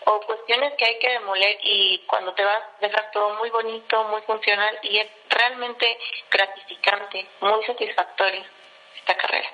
o 0.04 0.20
cuestiones 0.20 0.74
que 0.74 0.84
hay 0.84 0.98
que 0.98 1.08
demoler 1.08 1.56
y 1.62 2.00
cuando 2.06 2.34
te 2.34 2.44
vas 2.44 2.62
dejar 2.80 3.10
todo 3.12 3.34
muy 3.36 3.48
bonito, 3.48 4.04
muy 4.04 4.20
funcional 4.22 4.78
y 4.82 4.98
es 4.98 5.08
realmente 5.30 5.98
gratificante, 6.30 7.26
muy 7.40 7.64
satisfactorio 7.64 8.44
esta 8.96 9.14
carrera. 9.16 9.48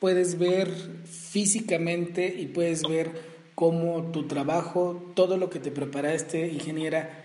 Puedes 0.00 0.38
ver 0.38 0.68
físicamente 1.04 2.34
y 2.36 2.46
puedes 2.46 2.82
ver 2.82 3.12
cómo 3.54 4.10
tu 4.10 4.26
trabajo, 4.26 5.12
todo 5.14 5.36
lo 5.36 5.50
que 5.50 5.60
te 5.60 5.70
preparaste, 5.70 6.48
ingeniera, 6.48 7.24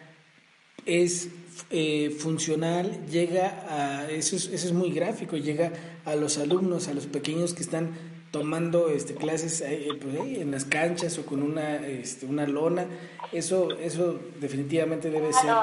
es 0.86 1.30
eh, 1.72 2.16
funcional, 2.20 3.08
llega 3.10 3.66
a, 3.70 4.12
eso 4.12 4.36
es, 4.36 4.48
eso 4.48 4.68
es 4.68 4.74
muy 4.74 4.92
gráfico, 4.92 5.38
llega 5.38 5.74
a 6.04 6.16
los 6.16 6.38
alumnos, 6.38 6.88
a 6.88 6.94
los 6.94 7.08
pequeños 7.08 7.54
que 7.54 7.64
están 7.64 7.92
tomando 8.36 8.90
este, 8.90 9.16
clases 9.16 9.62
eh, 9.62 9.88
pues, 10.02 10.14
en 10.14 10.52
las 10.52 10.66
canchas 10.66 11.18
o 11.18 11.26
con 11.26 11.42
una, 11.42 11.78
este, 11.78 12.26
una 12.26 12.46
lona, 12.46 12.86
eso 13.32 13.72
eso 13.80 14.20
definitivamente 14.42 15.10
debe 15.10 15.32
ser... 15.32 15.54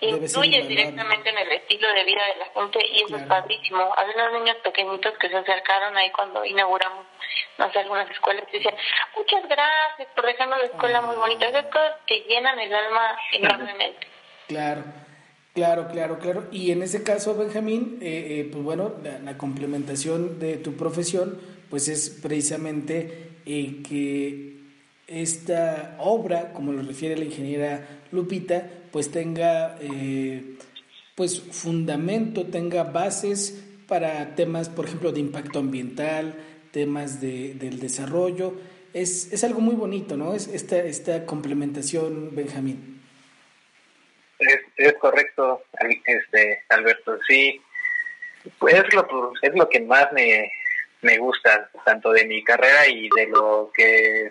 Influye 0.00 0.62
directamente 0.62 1.28
en 1.28 1.36
el 1.36 1.52
estilo 1.52 1.86
de 1.92 2.04
vida 2.04 2.22
de 2.32 2.36
la 2.38 2.46
gente 2.54 2.78
y 2.90 3.02
eso 3.02 3.16
es 3.18 3.22
padrísimo. 3.24 3.92
Hay 3.98 4.06
unos 4.14 4.32
niños 4.32 4.56
pequeñitos 4.64 5.12
que 5.18 5.28
se 5.28 5.36
acercaron 5.36 5.94
ahí 5.94 6.10
cuando 6.12 6.42
inauguramos, 6.42 7.04
no 7.58 7.70
sé, 7.70 7.80
algunas 7.80 8.10
escuelas 8.10 8.44
y 8.50 8.56
decían, 8.56 8.74
muchas 9.14 9.46
gracias 9.46 10.08
por 10.14 10.24
dejarnos 10.24 10.58
la 10.58 10.64
escuela 10.64 11.02
muy 11.02 11.16
bonita. 11.16 11.48
Esas 11.48 11.66
cosas 11.66 11.96
que 12.06 12.20
llenan 12.20 12.58
el 12.58 12.74
alma 12.74 13.18
enormemente. 13.32 14.06
Claro. 14.48 14.84
Claro, 15.52 15.88
claro, 15.88 16.18
claro. 16.18 16.44
Y 16.52 16.70
en 16.70 16.82
ese 16.82 17.02
caso, 17.02 17.34
Benjamín, 17.34 17.98
eh, 18.02 18.40
eh, 18.40 18.48
pues 18.52 18.62
bueno, 18.62 18.92
la 19.24 19.38
complementación 19.38 20.38
de 20.38 20.58
tu 20.58 20.76
profesión, 20.76 21.40
pues 21.70 21.88
es 21.88 22.10
precisamente 22.10 23.30
eh, 23.46 23.82
que 23.88 24.56
esta 25.06 25.96
obra, 25.98 26.52
como 26.52 26.72
lo 26.72 26.82
refiere 26.82 27.16
la 27.16 27.24
ingeniera 27.24 27.86
Lupita, 28.12 28.68
pues 28.90 29.10
tenga 29.10 29.76
eh, 29.80 30.56
pues 31.14 31.40
fundamento, 31.40 32.46
tenga 32.46 32.84
bases 32.84 33.62
para 33.86 34.34
temas, 34.34 34.68
por 34.68 34.86
ejemplo, 34.86 35.12
de 35.12 35.20
impacto 35.20 35.58
ambiental, 35.58 36.34
temas 36.72 37.20
de, 37.20 37.54
del 37.54 37.78
desarrollo. 37.78 38.54
Es, 38.92 39.32
es 39.32 39.44
algo 39.44 39.60
muy 39.60 39.74
bonito, 39.74 40.16
¿no? 40.16 40.34
Es 40.34 40.48
esta, 40.48 40.78
esta 40.78 41.24
complementación, 41.24 42.34
Benjamín. 42.34 43.00
Es, 44.38 44.58
es 44.76 44.92
correcto, 44.94 45.62
este, 46.04 46.62
Alberto. 46.68 47.18
Sí, 47.28 47.60
pues 48.58 48.74
es 48.74 48.94
lo, 48.94 49.32
es 49.42 49.54
lo 49.54 49.68
que 49.68 49.80
más 49.80 50.12
me, 50.12 50.50
me 51.06 51.18
gusta, 51.18 51.70
tanto 51.84 52.10
de 52.10 52.26
mi 52.26 52.42
carrera 52.42 52.88
y 52.88 53.08
de 53.16 53.28
lo 53.28 53.70
que 53.72 54.30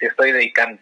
estoy 0.00 0.32
dedicando. 0.32 0.80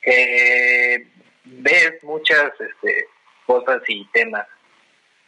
Que 0.00 1.06
ves 1.44 2.02
muchas 2.02 2.50
este, 2.58 3.08
cosas 3.46 3.82
y 3.86 4.06
temas 4.06 4.46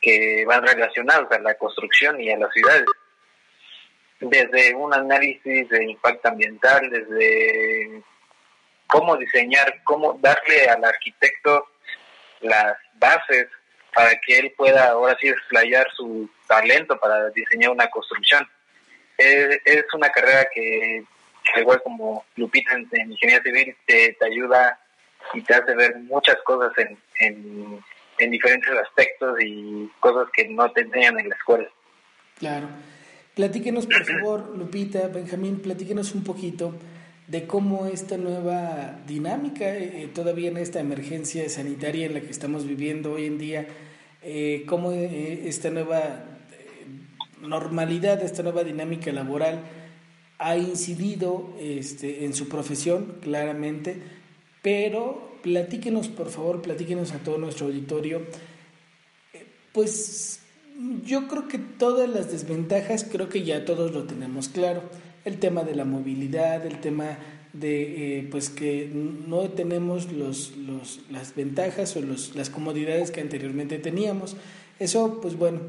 que 0.01 0.45
van 0.47 0.67
relacionados 0.67 1.31
a 1.31 1.39
la 1.39 1.55
construcción 1.55 2.19
y 2.21 2.31
a 2.31 2.39
las 2.39 2.53
ciudades. 2.53 2.87
Desde 4.21 4.75
un 4.75 4.93
análisis 4.95 5.69
de 5.69 5.85
impacto 5.85 6.29
ambiental, 6.29 6.89
desde 6.91 8.03
cómo 8.87 9.17
diseñar, 9.19 9.83
cómo 9.85 10.19
darle 10.21 10.67
al 10.67 10.83
arquitecto 10.83 11.69
las 12.41 12.75
bases 12.95 13.49
para 13.93 14.19
que 14.21 14.39
él 14.39 14.55
pueda 14.57 14.89
ahora 14.89 15.17
sí 15.21 15.29
explayar 15.29 15.87
su 15.95 16.31
talento 16.47 16.99
para 16.99 17.29
diseñar 17.31 17.71
una 17.71 17.91
construcción 17.91 18.49
es, 19.21 19.85
una 19.95 20.09
carrera 20.11 20.47
que, 20.55 21.05
igual 21.59 21.83
como 21.83 22.25
Lupita 22.37 22.73
en, 22.75 23.11
Ingeniería 23.11 23.43
Civil, 23.43 23.77
te, 23.87 24.17
ayuda 24.25 24.79
y 25.35 25.43
te 25.43 25.55
hace 25.55 25.75
ver 25.75 25.97
muchas 25.97 26.37
cosas 26.45 26.73
en, 26.79 26.99
en, 28.19 28.31
diferentes 28.31 28.71
aspectos 28.71 29.39
y 29.41 29.91
cosas 29.99 30.29
que 30.33 30.47
no 30.49 30.71
te 30.73 30.83
enseñan 30.83 31.19
en 31.19 31.29
la 31.31 31.35
escuela. 31.35 31.69
Claro. 32.39 32.69
Platíquenos, 33.35 33.87
por 33.87 34.05
favor, 34.05 34.57
Lupita, 34.57 35.09
Benjamín, 35.09 35.61
platíquenos 35.61 36.15
un 36.15 36.25
poquito 36.25 36.75
de 37.31 37.47
cómo 37.47 37.87
esta 37.87 38.19
nueva 38.19 38.99
dinámica, 39.07 39.65
eh, 39.65 40.03
eh, 40.03 40.09
todavía 40.13 40.51
en 40.51 40.57
esta 40.57 40.81
emergencia 40.81 41.49
sanitaria 41.49 42.07
en 42.07 42.15
la 42.15 42.21
que 42.21 42.31
estamos 42.31 42.67
viviendo 42.67 43.13
hoy 43.13 43.27
en 43.27 43.39
día, 43.39 43.67
eh, 44.23 44.65
cómo 44.67 44.91
esta 44.93 45.71
nueva 45.71 46.25
normalidad, 47.41 48.23
esta 48.23 48.43
nueva 48.43 48.65
dinámica 48.65 49.13
laboral 49.13 49.61
ha 50.39 50.57
incidido 50.57 51.55
este, 51.61 52.25
en 52.25 52.35
su 52.35 52.49
profesión, 52.49 53.17
claramente, 53.21 54.01
pero 54.63 55.39
platíquenos, 55.43 56.09
por 56.09 56.31
favor, 56.31 56.63
platíquenos 56.63 57.13
a 57.13 57.19
todo 57.19 57.39
nuestro 57.39 57.67
auditorio, 57.67 58.23
pues 59.73 60.41
yo 61.05 61.29
creo 61.29 61.47
que 61.47 61.59
todas 61.59 62.09
las 62.09 62.33
desventajas, 62.33 63.07
creo 63.11 63.29
que 63.29 63.43
ya 63.43 63.65
todos 63.65 63.93
lo 63.93 64.05
tenemos 64.05 64.49
claro, 64.49 64.83
el 65.25 65.39
tema 65.39 65.63
de 65.63 65.75
la 65.75 65.85
movilidad, 65.85 66.65
el 66.65 66.81
tema 66.81 67.19
de 67.53 68.19
eh, 68.19 68.29
pues 68.31 68.49
que 68.49 68.91
no 68.95 69.51
tenemos 69.51 70.13
los, 70.13 70.57
los, 70.57 71.01
las 71.11 71.35
ventajas 71.35 71.97
o 71.97 72.01
las 72.01 72.51
comodidades 72.51 73.11
que 73.11 73.21
anteriormente 73.21 73.79
teníamos. 73.79 74.37
Eso, 74.79 75.21
pues 75.21 75.37
bueno, 75.37 75.61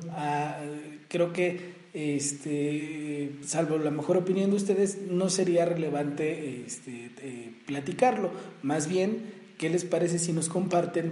creo 1.12 1.34
que 1.34 1.82
este, 1.94 3.32
salvo 3.44 3.78
la 3.78 3.92
mejor 3.92 4.16
opinión 4.16 4.50
de 4.50 4.56
ustedes, 4.56 5.00
no 5.10 5.30
sería 5.30 5.66
relevante 5.66 6.64
este, 6.66 7.12
eh, 7.22 7.52
platicarlo. 7.68 8.32
Más 8.64 8.88
bien, 8.88 9.26
¿qué 9.58 9.70
les 9.70 9.84
parece 9.84 10.18
si 10.18 10.32
nos 10.32 10.48
comparten 10.48 11.12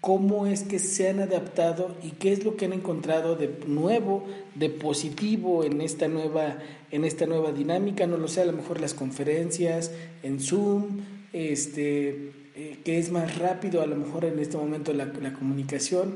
cómo 0.00 0.46
es 0.46 0.62
que 0.62 0.78
se 0.78 1.08
han 1.08 1.20
adaptado 1.20 1.96
y 2.04 2.10
qué 2.12 2.32
es 2.32 2.44
lo 2.44 2.56
que 2.56 2.66
han 2.66 2.72
encontrado 2.72 3.34
de 3.34 3.50
nuevo, 3.66 4.24
de 4.54 4.70
positivo 4.70 5.64
en 5.64 5.80
esta 5.80 6.06
nueva, 6.06 6.58
en 6.92 7.04
esta 7.04 7.26
nueva 7.26 7.50
dinámica? 7.50 8.06
No 8.06 8.18
lo 8.18 8.28
sé, 8.28 8.42
a 8.42 8.46
lo 8.46 8.52
mejor 8.52 8.80
las 8.80 8.94
conferencias 8.94 9.90
en 10.22 10.38
Zoom, 10.38 11.00
este, 11.32 12.30
eh, 12.54 12.78
que 12.84 12.98
es 12.98 13.10
más 13.10 13.38
rápido 13.38 13.82
a 13.82 13.86
lo 13.86 13.96
mejor 13.96 14.24
en 14.24 14.38
este 14.38 14.56
momento 14.56 14.92
la, 14.92 15.06
la 15.06 15.32
comunicación. 15.32 16.14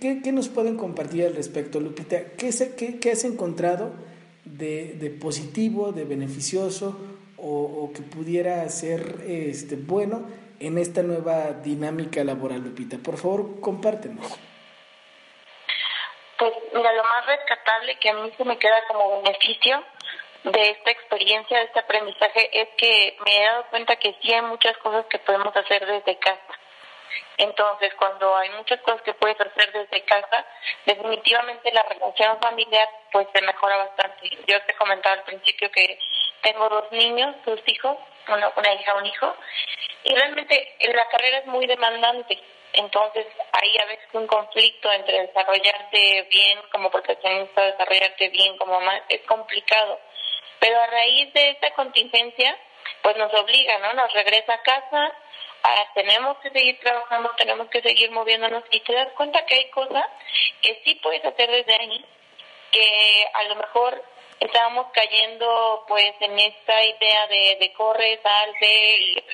¿Qué, 0.00 0.22
¿Qué, 0.22 0.32
nos 0.32 0.48
pueden 0.48 0.78
compartir 0.78 1.26
al 1.26 1.36
respecto, 1.36 1.78
Lupita? 1.80 2.16
¿Qué, 2.38 2.50
qué, 2.76 2.98
qué 2.98 3.12
has 3.12 3.24
encontrado 3.24 3.92
de, 4.44 4.94
de, 4.94 5.10
positivo, 5.10 5.92
de 5.92 6.04
beneficioso 6.04 6.96
o, 7.36 7.48
o, 7.48 7.92
que 7.92 8.00
pudiera 8.00 8.66
ser 8.70 9.20
este, 9.26 9.76
bueno 9.76 10.26
en 10.58 10.78
esta 10.78 11.02
nueva 11.02 11.52
dinámica 11.52 12.24
laboral, 12.24 12.62
Lupita? 12.62 12.96
Por 12.96 13.18
favor, 13.18 13.60
compártenos. 13.60 14.38
Pues 16.38 16.52
mira, 16.72 16.92
lo 16.94 17.02
más 17.02 17.26
rescatable 17.26 17.98
que 18.00 18.08
a 18.08 18.14
mí 18.14 18.32
se 18.38 18.44
me 18.44 18.58
queda 18.58 18.82
como 18.88 19.20
beneficio 19.22 19.84
de 20.44 20.70
esta 20.70 20.90
experiencia, 20.92 21.58
de 21.58 21.64
este 21.64 21.80
aprendizaje, 21.80 22.48
es 22.58 22.68
que 22.78 23.18
me 23.22 23.36
he 23.36 23.44
dado 23.44 23.66
cuenta 23.68 23.96
que 23.96 24.14
sí 24.22 24.32
hay 24.32 24.42
muchas 24.42 24.78
cosas 24.78 25.04
que 25.10 25.18
podemos 25.18 25.54
hacer 25.54 25.84
desde 25.84 26.18
casa 26.18 26.57
entonces, 27.38 27.94
cuando 27.94 28.36
hay 28.36 28.50
muchas 28.50 28.80
cosas 28.80 29.02
que 29.02 29.14
puedes 29.14 29.40
hacer 29.40 29.72
desde 29.72 30.04
casa, 30.04 30.44
definitivamente 30.84 31.72
la 31.72 31.82
relación 31.84 32.40
familiar 32.40 32.88
pues 33.12 33.26
se 33.32 33.42
mejora 33.42 33.76
bastante. 33.76 34.30
Yo 34.46 34.60
te 34.62 34.74
comentaba 34.74 35.16
al 35.16 35.24
principio 35.24 35.70
que 35.70 35.98
tengo 36.42 36.68
dos 36.68 36.90
niños, 36.92 37.36
dos 37.44 37.60
hijos, 37.66 37.96
una, 38.28 38.52
una 38.56 38.74
hija, 38.74 38.94
un 38.94 39.06
hijo, 39.06 39.34
y 40.04 40.14
realmente 40.14 40.76
la 40.80 41.08
carrera 41.08 41.38
es 41.38 41.46
muy 41.46 41.66
demandante. 41.66 42.38
Entonces, 42.72 43.26
hay 43.52 43.78
a 43.78 43.86
veces 43.86 44.08
un 44.12 44.26
conflicto 44.26 44.92
entre 44.92 45.26
desarrollarte 45.26 46.22
bien 46.30 46.60
como 46.70 46.90
profesionista, 46.90 47.62
desarrollarte 47.62 48.28
bien 48.28 48.56
como 48.58 48.78
mamá, 48.80 49.02
es 49.08 49.22
complicado. 49.22 49.98
Pero 50.60 50.80
a 50.80 50.86
raíz 50.86 51.32
de 51.32 51.50
esta 51.50 51.70
contingencia, 51.72 52.56
pues 53.02 53.16
nos 53.16 53.32
obliga, 53.34 53.78
¿no? 53.78 53.94
Nos 53.94 54.12
regresa 54.12 54.54
a 54.54 54.62
casa, 54.62 55.12
tenemos 55.94 56.38
que 56.38 56.50
seguir 56.50 56.78
trabajando, 56.80 57.30
tenemos 57.36 57.68
que 57.68 57.82
seguir 57.82 58.10
moviéndonos 58.10 58.64
y 58.70 58.80
te 58.80 58.92
das 58.92 59.12
cuenta 59.12 59.44
que 59.46 59.54
hay 59.54 59.70
cosas 59.70 60.06
que 60.62 60.80
sí 60.84 60.94
puedes 60.96 61.24
hacer 61.24 61.50
desde 61.50 61.74
ahí, 61.74 62.04
que 62.70 63.26
a 63.34 63.42
lo 63.44 63.56
mejor 63.56 64.02
estábamos 64.40 64.86
cayendo 64.92 65.84
pues 65.88 66.14
en 66.20 66.38
esta 66.38 66.84
idea 66.84 67.26
de, 67.26 67.56
de 67.60 67.72
corre, 67.72 68.20
salte 68.22 68.96
y 68.98 69.24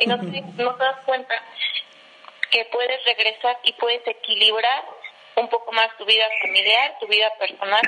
y 0.00 0.06
no 0.06 0.18
te, 0.18 0.40
no 0.62 0.74
te 0.76 0.84
das 0.84 1.00
cuenta 1.04 1.42
que 2.50 2.64
puedes 2.66 3.04
regresar 3.04 3.58
y 3.64 3.72
puedes 3.72 4.06
equilibrar 4.06 4.84
un 5.36 5.48
poco 5.48 5.72
más 5.72 5.96
tu 5.96 6.04
vida 6.04 6.26
familiar, 6.40 6.96
tu 7.00 7.06
vida 7.06 7.30
personal, 7.38 7.82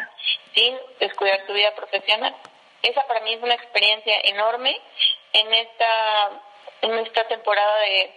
sin 0.55 0.77
descuidar 0.99 1.47
tu 1.47 1.53
vida 1.53 1.75
profesional. 1.75 2.35
Esa 2.83 3.07
para 3.07 3.21
mí 3.21 3.35
es 3.35 3.43
una 3.43 3.55
experiencia 3.55 4.19
enorme 4.25 4.81
en 5.33 5.55
esta 5.55 6.31
en 6.83 6.99
esta 6.99 7.25
temporada 7.25 7.79
de, 7.81 8.15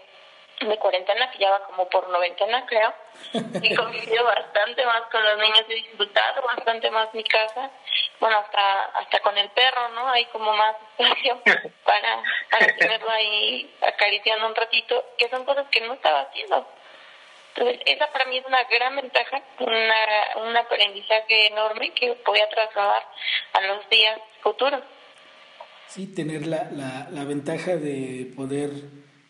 de 0.62 0.78
cuarentena, 0.78 1.32
que 1.32 1.40
ya 1.40 1.52
va 1.52 1.64
como 1.66 1.90
por 1.90 2.10
noventena, 2.10 2.66
creo, 2.66 2.94
y 3.34 3.76
convivido 3.76 4.24
bastante 4.26 4.86
más 4.86 5.04
con 5.12 5.24
los 5.24 5.38
niños, 5.38 5.66
he 5.70 5.76
disfrutado 5.76 6.42
bastante 6.42 6.92
más 6.92 7.14
mi 7.14 7.24
casa, 7.24 7.70
bueno, 8.20 8.38
hasta 8.38 8.86
hasta 8.86 9.20
con 9.20 9.38
el 9.38 9.50
perro, 9.50 9.90
¿no? 9.90 10.10
Hay 10.10 10.26
como 10.26 10.54
más 10.54 10.76
espacio 10.98 11.42
para, 11.84 12.24
para 12.52 12.76
tenerlo 12.76 13.10
ahí 13.10 13.74
acariciando 13.82 14.48
un 14.48 14.56
ratito, 14.56 15.06
que 15.18 15.30
son 15.30 15.46
cosas 15.46 15.68
que 15.70 15.82
no 15.82 15.94
estaba 15.94 16.22
haciendo. 16.22 16.68
Entonces, 17.56 17.82
esa 17.86 18.08
para 18.12 18.26
mí 18.26 18.38
es 18.38 18.46
una 18.46 18.64
gran 18.66 18.96
ventaja, 18.96 19.42
una, 19.60 20.48
un 20.48 20.56
aprendizaje 20.56 21.48
enorme 21.48 21.92
que 21.94 22.16
voy 22.26 22.40
a 22.40 22.50
trasladar 22.50 23.06
a 23.54 23.62
los 23.62 23.90
días 23.90 24.20
futuros. 24.42 24.82
Sí, 25.90 26.06
tener 26.06 26.46
la, 26.46 26.70
la, 26.72 27.10
la, 27.12 27.26
ventaja 27.26 27.76
de 27.76 28.32
poder 28.36 28.70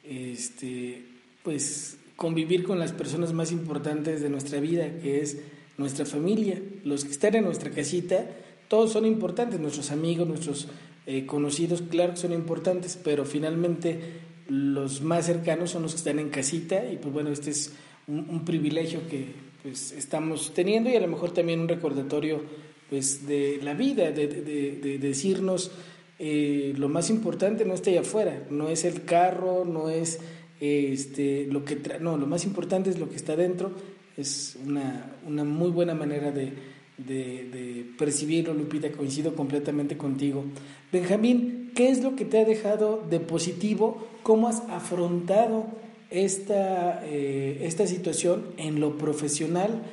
este, 0.04 1.06
pues, 1.42 1.98
convivir 2.18 2.64
con 2.64 2.80
las 2.80 2.92
personas 2.92 3.32
más 3.32 3.54
importantes 3.54 4.22
de 4.22 4.30
nuestra 4.30 4.60
vida, 4.60 4.90
que 5.02 5.22
es 5.22 5.38
nuestra 5.78 6.06
familia. 6.06 6.62
Los 6.84 7.06
que 7.06 7.12
están 7.12 7.36
en 7.36 7.46
nuestra 7.46 7.72
casita, 7.72 8.26
todos 8.68 8.92
son 8.92 9.06
importantes, 9.06 9.58
nuestros 9.58 9.90
amigos, 9.92 10.28
nuestros 10.28 10.68
eh, 11.08 11.26
conocidos, 11.26 11.82
claro 11.82 12.14
que 12.14 12.20
son 12.20 12.34
importantes, 12.34 13.00
pero 13.02 13.24
finalmente 13.24 14.20
los 14.50 15.02
más 15.02 15.28
cercanos 15.28 15.72
son 15.72 15.84
los 15.84 15.94
que 15.94 16.00
están 16.00 16.20
en 16.20 16.30
casita 16.30 16.92
y 16.92 16.98
pues 16.98 17.14
bueno, 17.14 17.32
este 17.32 17.52
es 17.52 17.72
un, 18.08 18.44
privilegio 18.44 19.08
que 19.08 19.28
pues 19.64 19.92
estamos 19.94 20.54
teniendo 20.54 20.90
y 20.90 20.96
a 20.96 21.00
lo 21.00 21.08
mejor 21.08 21.32
también 21.32 21.62
un 21.62 21.70
recordatorio 21.70 22.42
pues 22.90 23.28
de 23.28 23.60
la 23.64 23.76
vida, 23.76 24.12
de, 24.12 24.28
de 24.28 24.98
decirnos 24.98 25.72
eh, 26.20 26.74
lo 26.78 26.90
más 26.90 27.10
importante 27.10 27.64
no 27.64 27.74
está 27.74 27.90
allá 27.90 28.02
afuera, 28.02 28.44
no 28.50 28.68
es 28.68 28.84
el 28.84 29.06
carro, 29.06 29.64
no 29.64 29.90
es 29.90 30.20
este, 30.60 31.48
lo 31.50 31.64
que 31.64 31.78
no, 32.02 32.18
lo 32.18 32.28
más 32.28 32.44
importante 32.44 32.90
es 32.90 33.00
lo 33.00 33.10
que 33.10 33.16
está 33.16 33.38
dentro, 33.38 33.72
es 34.18 34.58
una, 34.66 35.16
una 35.26 35.46
muy 35.46 35.72
buena 35.72 35.96
manera 35.96 36.32
de, 36.32 36.52
de, 36.98 37.50
de, 37.50 37.86
percibirlo, 37.98 38.54
Lupita, 38.54 38.92
coincido 38.92 39.34
completamente 39.34 39.96
contigo. 39.96 40.44
Benjamín, 40.92 41.72
¿qué 41.74 41.90
es 41.90 42.04
lo 42.04 42.18
que 42.18 42.26
te 42.26 42.40
ha 42.40 42.44
dejado 42.44 43.02
de 43.10 43.22
positivo? 43.22 44.06
¿Cómo 44.22 44.50
has 44.50 44.60
afrontado 44.70 45.68
esta, 46.10 47.02
eh, 47.06 47.62
esta 47.62 47.88
situación 47.88 48.48
en 48.58 48.82
lo 48.82 48.98
profesional? 48.98 49.84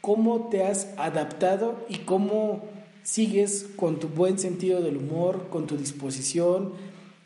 ¿Cómo 0.00 0.48
te 0.48 0.64
has 0.64 0.92
adaptado 0.96 1.86
y 1.88 1.98
cómo 1.98 2.64
sigues 3.08 3.66
con 3.76 3.98
tu 3.98 4.08
buen 4.08 4.38
sentido 4.38 4.82
del 4.82 4.98
humor, 4.98 5.48
con 5.48 5.66
tu 5.66 5.78
disposición, 5.78 6.74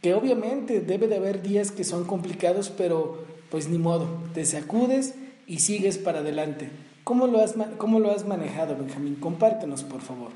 que 0.00 0.14
obviamente 0.14 0.80
debe 0.80 1.08
de 1.08 1.16
haber 1.16 1.42
días 1.42 1.72
que 1.72 1.82
son 1.82 2.06
complicados, 2.06 2.70
pero 2.70 3.26
pues 3.50 3.68
ni 3.68 3.78
modo, 3.78 4.06
te 4.32 4.44
sacudes 4.44 5.16
y 5.44 5.58
sigues 5.58 5.98
para 5.98 6.20
adelante. 6.20 6.70
¿Cómo 7.02 7.26
lo 7.26 7.40
has, 7.40 7.54
cómo 7.78 7.98
lo 7.98 8.12
has 8.12 8.24
manejado, 8.24 8.76
Benjamín? 8.76 9.16
Compártenos, 9.16 9.82
por 9.82 10.00
favor. 10.02 10.30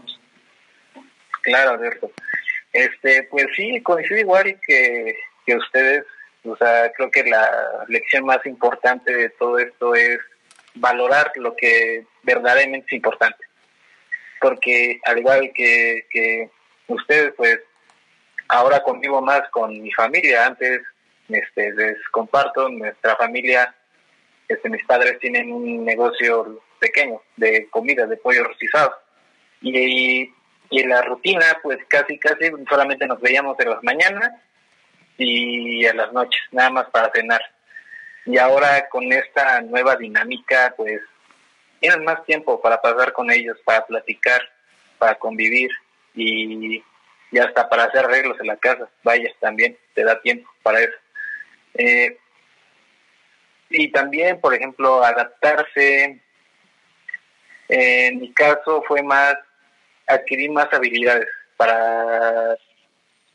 Claro, 1.42 1.70
Alberto. 1.70 2.10
Este, 2.72 3.22
pues 3.30 3.46
sí, 3.54 3.80
coincido 3.82 4.18
igual 4.18 4.58
que, 4.66 5.14
que 5.46 5.54
ustedes. 5.54 6.04
O 6.44 6.56
sea, 6.56 6.90
creo 6.92 7.08
que 7.08 7.22
la 7.22 7.84
lección 7.86 8.24
más 8.24 8.44
importante 8.46 9.14
de 9.14 9.28
todo 9.30 9.60
esto 9.60 9.94
es 9.94 10.18
valorar 10.74 11.30
lo 11.36 11.54
que 11.54 12.04
verdaderamente 12.24 12.86
es 12.88 12.92
importante 12.94 13.45
porque 14.40 15.00
al 15.04 15.18
igual 15.18 15.50
que, 15.54 16.06
que 16.10 16.50
ustedes, 16.88 17.32
pues 17.36 17.60
ahora 18.48 18.82
convivo 18.82 19.20
más 19.22 19.42
con 19.50 19.80
mi 19.82 19.92
familia. 19.92 20.46
Antes 20.46 20.82
este, 21.28 21.72
les 21.72 21.96
comparto, 22.10 22.68
nuestra 22.68 23.16
familia, 23.16 23.74
este, 24.48 24.68
mis 24.68 24.84
padres 24.84 25.18
tienen 25.18 25.52
un 25.52 25.84
negocio 25.84 26.60
pequeño 26.78 27.20
de 27.36 27.68
comida, 27.70 28.06
de 28.06 28.16
pollo 28.16 28.44
rostizado. 28.44 28.94
Y, 29.60 30.32
y 30.70 30.80
en 30.80 30.88
la 30.88 31.02
rutina, 31.02 31.58
pues 31.62 31.78
casi, 31.88 32.18
casi 32.18 32.50
solamente 32.68 33.06
nos 33.06 33.20
veíamos 33.20 33.58
en 33.60 33.70
las 33.70 33.82
mañanas 33.82 34.30
y 35.18 35.86
a 35.86 35.94
las 35.94 36.12
noches, 36.12 36.40
nada 36.52 36.70
más 36.70 36.90
para 36.90 37.10
cenar. 37.12 37.40
Y 38.26 38.38
ahora 38.38 38.88
con 38.88 39.10
esta 39.12 39.60
nueva 39.62 39.96
dinámica, 39.96 40.74
pues 40.76 41.00
tienen 41.86 42.04
más 42.04 42.24
tiempo 42.24 42.60
para 42.60 42.80
pasar 42.80 43.12
con 43.12 43.30
ellos, 43.30 43.56
para 43.64 43.86
platicar, 43.86 44.40
para 44.98 45.14
convivir 45.14 45.70
y, 46.14 46.82
y 47.30 47.38
hasta 47.38 47.68
para 47.68 47.84
hacer 47.84 48.04
arreglos 48.04 48.38
en 48.40 48.48
la 48.48 48.56
casa. 48.56 48.88
Vaya, 49.04 49.30
también 49.38 49.78
te 49.94 50.02
da 50.02 50.20
tiempo 50.20 50.50
para 50.64 50.80
eso. 50.80 50.96
Eh, 51.74 52.18
y 53.70 53.92
también, 53.92 54.40
por 54.40 54.52
ejemplo, 54.52 55.04
adaptarse. 55.04 56.20
en 57.68 58.20
mi 58.20 58.32
caso 58.32 58.82
fue 58.88 59.02
más 59.02 59.36
adquirir 60.08 60.50
más 60.50 60.72
habilidades 60.72 61.28
para 61.56 62.56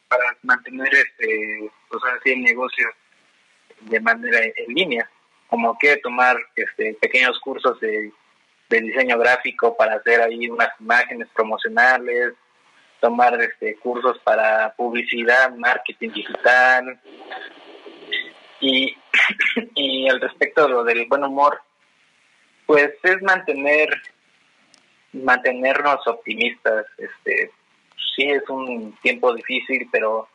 para 0.07 0.37
mantener 0.41 0.93
este 0.93 1.69
pues 1.89 2.01
así 2.13 2.31
el 2.31 2.41
negocio 2.41 2.87
de 3.81 3.99
manera 3.99 4.39
en 4.43 4.73
línea 4.73 5.09
como 5.47 5.77
que 5.77 5.97
tomar 5.97 6.37
este 6.55 6.93
pequeños 7.01 7.37
cursos 7.41 7.77
de 7.81 8.13
de 8.71 8.81
diseño 8.81 9.19
gráfico 9.19 9.75
para 9.75 9.95
hacer 9.95 10.21
ahí 10.21 10.49
unas 10.49 10.69
imágenes 10.79 11.27
promocionales, 11.35 12.33
tomar 12.99 13.39
este 13.41 13.75
cursos 13.75 14.17
para 14.23 14.73
publicidad, 14.75 15.53
marketing 15.55 16.09
digital. 16.11 16.99
Y, 18.61 18.95
y 19.75 20.09
al 20.09 20.21
respecto 20.21 20.63
de 20.63 20.69
lo 20.69 20.83
del 20.83 21.05
buen 21.07 21.23
humor, 21.23 21.61
pues 22.65 22.91
es 23.03 23.21
mantener 23.21 23.89
mantenernos 25.13 26.07
optimistas. 26.07 26.85
Este, 26.97 27.51
sí 28.15 28.23
es 28.23 28.47
un 28.49 28.95
tiempo 29.01 29.33
difícil, 29.33 29.87
pero 29.91 30.27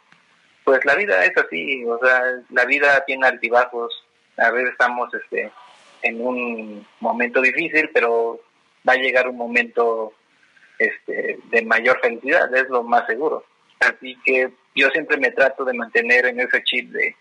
pues 0.64 0.84
la 0.84 0.96
vida 0.96 1.24
es 1.24 1.36
así, 1.36 1.84
o 1.84 1.98
sea, 1.98 2.20
la 2.50 2.64
vida 2.64 3.02
tiene 3.06 3.26
altibajos. 3.26 4.04
A 4.36 4.50
veces 4.50 4.72
estamos 4.72 5.12
este, 5.14 5.50
en 6.02 6.20
un 6.20 6.86
momento 7.00 7.40
difícil, 7.40 7.90
pero 7.92 8.40
va 8.88 8.94
a 8.94 8.96
llegar 8.96 9.28
un 9.28 9.36
momento 9.36 10.12
este, 10.78 11.38
de 11.50 11.62
mayor 11.62 11.98
felicidad, 12.00 12.54
es 12.54 12.68
lo 12.68 12.82
más 12.82 13.06
seguro. 13.06 13.44
Así 13.80 14.16
que 14.24 14.50
yo 14.74 14.88
siempre 14.90 15.16
me 15.16 15.30
trato 15.30 15.64
de 15.64 15.74
mantener 15.74 16.26
en 16.26 16.40
ese 16.40 16.62
chip 16.64 16.90
de, 16.90 17.16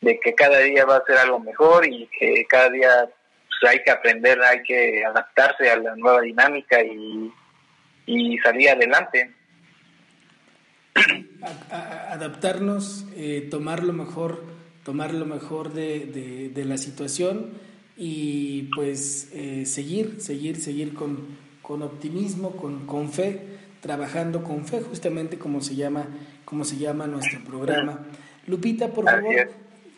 de 0.00 0.20
que 0.20 0.34
cada 0.34 0.58
día 0.60 0.84
va 0.84 0.96
a 0.96 1.04
ser 1.04 1.18
algo 1.18 1.40
mejor 1.40 1.86
y 1.86 2.08
que 2.18 2.46
cada 2.48 2.70
día 2.70 3.08
pues, 3.60 3.72
hay 3.72 3.82
que 3.82 3.90
aprender, 3.90 4.40
hay 4.42 4.62
que 4.62 5.04
adaptarse 5.04 5.70
a 5.70 5.76
la 5.76 5.96
nueva 5.96 6.20
dinámica 6.20 6.82
y, 6.82 7.32
y 8.06 8.38
salir 8.38 8.70
adelante. 8.70 9.32
adaptarnos, 11.70 13.06
eh, 13.16 13.48
tomar 13.50 13.82
lo 13.82 13.92
mejor, 13.92 14.44
tomar 14.84 15.12
lo 15.12 15.26
mejor 15.26 15.72
de, 15.72 16.50
de, 16.52 16.64
la 16.64 16.78
situación 16.78 17.52
y 17.96 18.64
pues 18.74 19.30
eh, 19.32 19.64
seguir, 19.66 20.16
seguir, 20.20 20.60
seguir 20.60 20.94
con, 20.94 21.18
con 21.62 21.82
optimismo, 21.82 22.52
con, 22.52 22.86
con 22.86 23.10
fe, 23.10 23.40
trabajando 23.80 24.42
con 24.44 24.66
fe, 24.66 24.80
justamente 24.80 25.38
como 25.38 25.60
se 25.60 25.76
llama, 25.76 26.06
como 26.44 26.64
se 26.64 26.76
llama 26.76 27.06
nuestro 27.06 27.42
programa. 27.44 28.06
Lupita, 28.46 28.88
por 28.92 29.06
favor, 29.06 29.50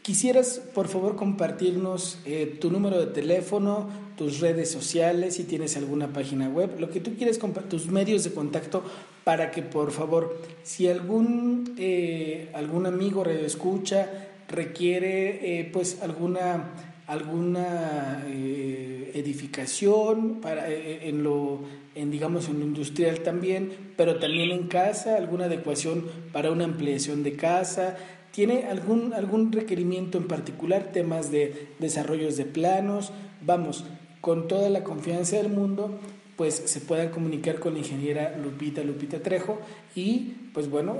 quisieras 0.03 0.61
por 0.75 0.89
favor 0.89 1.17
compartirnos 1.17 2.19
eh, 2.25 2.57
tu 2.61 2.71
número 2.71 2.99
de 2.99 3.07
teléfono, 3.07 3.89
tus 4.17 4.41
redes 4.41 4.71
sociales, 4.71 5.35
si 5.35 5.45
tienes 5.45 5.77
alguna 5.77 6.13
página 6.13 6.49
web, 6.49 6.79
lo 6.79 6.91
que 6.91 7.01
tú 7.01 7.15
quieres 7.17 7.39
tus 7.69 7.87
medios 7.89 8.25
de 8.25 8.33
contacto 8.33 8.83
para 9.25 9.51
que 9.51 9.63
por 9.63 9.91
favor, 9.91 10.41
si 10.63 10.89
algún 10.89 11.75
eh, 11.77 12.51
algún 12.55 12.87
amigo 12.87 13.25
escucha 13.25 14.09
requiere 14.49 15.61
eh, 15.61 15.71
pues 15.71 16.01
alguna 16.01 16.71
alguna 17.09 18.23
eh, 18.27 19.13
edificación 19.15 20.41
para, 20.43 20.71
eh, 20.71 20.75
eh, 20.77 21.01
en 21.09 21.25
lo 21.25 21.61
en 21.95 22.11
digamos 22.11 22.49
en 22.49 22.61
lo 22.61 22.67
industrial 22.67 23.21
también 23.21 23.73
pero 23.97 24.19
también 24.19 24.51
en 24.51 24.69
casa 24.69 25.17
alguna 25.17 25.47
adecuación 25.47 26.05
para 26.33 26.53
una 26.53 26.65
ampliación 26.65 27.25
de 27.25 27.33
casa. 27.33 27.97
Tiene 28.31 28.67
algún 28.67 29.15
algún 29.15 29.51
requerimiento 29.53 30.19
en 30.19 30.29
particular 30.29 30.93
temas 30.93 31.31
de 31.33 31.69
desarrollos 31.79 32.37
de 32.37 32.45
planos 32.45 33.11
vamos 33.41 33.87
con 34.21 34.47
toda 34.47 34.69
la 34.69 34.85
confianza 34.85 35.37
del 35.37 35.49
mundo 35.49 35.99
pues 36.37 36.55
se 36.55 36.81
puedan 36.81 37.09
comunicar 37.09 37.59
con 37.59 37.73
la 37.73 37.81
ingeniera 37.81 38.37
Lupita 38.37 38.85
Lupita 38.85 39.21
Trejo 39.21 39.59
y 39.95 40.35
pues 40.53 40.69
bueno 40.69 40.99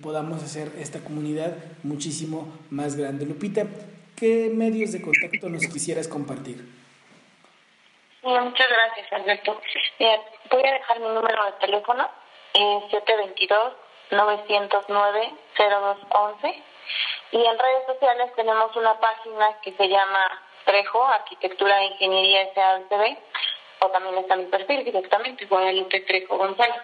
podamos 0.00 0.42
hacer 0.42 0.72
esta 0.80 1.00
comunidad 1.00 1.56
muchísimo 1.82 2.48
más 2.70 2.96
grande. 2.96 3.26
Lupita 3.26 3.66
¿Qué 4.16 4.48
medios 4.50 4.92
de 4.92 5.02
contacto 5.02 5.50
nos 5.50 5.66
quisieras 5.66 6.08
compartir? 6.08 6.64
muchas 8.22 8.68
gracias, 8.68 9.12
Alberto. 9.12 9.60
voy 10.50 10.66
a 10.66 10.72
dejar 10.72 11.00
mi 11.00 11.08
número 11.08 11.44
de 11.44 11.52
teléfono, 11.60 12.08
eh, 12.54 12.80
722-909-0211. 14.10 16.62
Y 17.32 17.44
en 17.44 17.58
redes 17.58 17.86
sociales 17.86 18.32
tenemos 18.36 18.74
una 18.74 18.98
página 18.98 19.60
que 19.60 19.72
se 19.72 19.86
llama 19.86 20.42
Trejo, 20.64 21.04
Arquitectura 21.04 21.82
e 21.82 21.86
Ingeniería 21.88 22.54
SADCB, 22.54 23.18
o 23.80 23.90
también 23.90 24.16
está 24.16 24.36
mi 24.36 24.46
perfil 24.46 24.82
directamente, 24.82 25.44
Guadalupe 25.44 26.00
Trejo 26.00 26.38
González. 26.38 26.80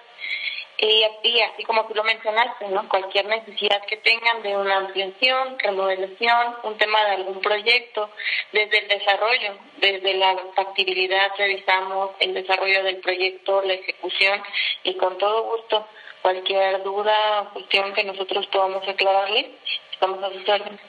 Y, 0.84 1.40
así 1.40 1.62
como 1.62 1.86
tú 1.86 1.94
lo 1.94 2.02
mencionaste, 2.02 2.66
¿no? 2.66 2.88
Cualquier 2.88 3.26
necesidad 3.26 3.86
que 3.86 3.98
tengan 3.98 4.42
de 4.42 4.56
una 4.56 4.78
ampliación, 4.78 5.56
remodelación, 5.60 6.56
un 6.64 6.76
tema 6.76 7.04
de 7.04 7.10
algún 7.12 7.40
proyecto, 7.40 8.10
desde 8.52 8.78
el 8.80 8.88
desarrollo, 8.88 9.58
desde 9.80 10.14
la 10.14 10.36
factibilidad 10.56 11.30
revisamos 11.38 12.10
el 12.18 12.34
desarrollo 12.34 12.82
del 12.82 12.96
proyecto, 12.96 13.62
la 13.62 13.74
ejecución 13.74 14.42
y 14.82 14.94
con 14.94 15.18
todo 15.18 15.44
gusto 15.52 15.86
cualquier 16.20 16.82
duda 16.82 17.42
o 17.42 17.52
cuestión 17.52 17.94
que 17.94 18.02
nosotros 18.02 18.44
podamos 18.48 18.82
aclararle, 18.88 19.52
estamos 19.92 20.20
a 20.20 20.32
sus 20.32 20.48
órdenes. 20.48 20.80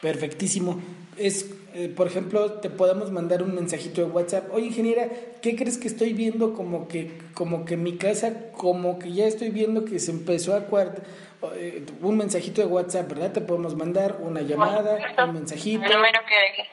Perfectísimo. 0.00 0.80
Es, 1.16 1.50
eh, 1.74 1.92
por 1.94 2.06
ejemplo, 2.06 2.60
te 2.60 2.70
podemos 2.70 3.10
mandar 3.10 3.42
un 3.42 3.54
mensajito 3.54 4.00
de 4.00 4.08
WhatsApp. 4.08 4.52
Oye, 4.52 4.66
ingeniera, 4.66 5.08
¿qué 5.42 5.56
crees 5.56 5.76
que 5.76 5.88
estoy 5.88 6.14
viendo? 6.14 6.54
Como 6.54 6.88
que, 6.88 7.18
como 7.34 7.66
que 7.66 7.76
mi 7.76 7.98
casa, 7.98 8.50
como 8.52 8.98
que 8.98 9.12
ya 9.12 9.26
estoy 9.26 9.50
viendo 9.50 9.84
que 9.84 9.98
se 9.98 10.10
empezó 10.10 10.54
a 10.54 10.66
cuarto. 10.66 11.02
Eh, 11.54 11.84
un 12.00 12.16
mensajito 12.16 12.62
de 12.62 12.66
WhatsApp, 12.66 13.08
¿verdad? 13.08 13.32
Te 13.32 13.40
podemos 13.40 13.74
mandar 13.74 14.16
una 14.20 14.40
llamada, 14.40 14.98
un 15.24 15.34
mensajito. 15.34 15.84
El 15.84 15.92
número 15.92 16.20
que 16.26 16.34
deje. 16.34 16.68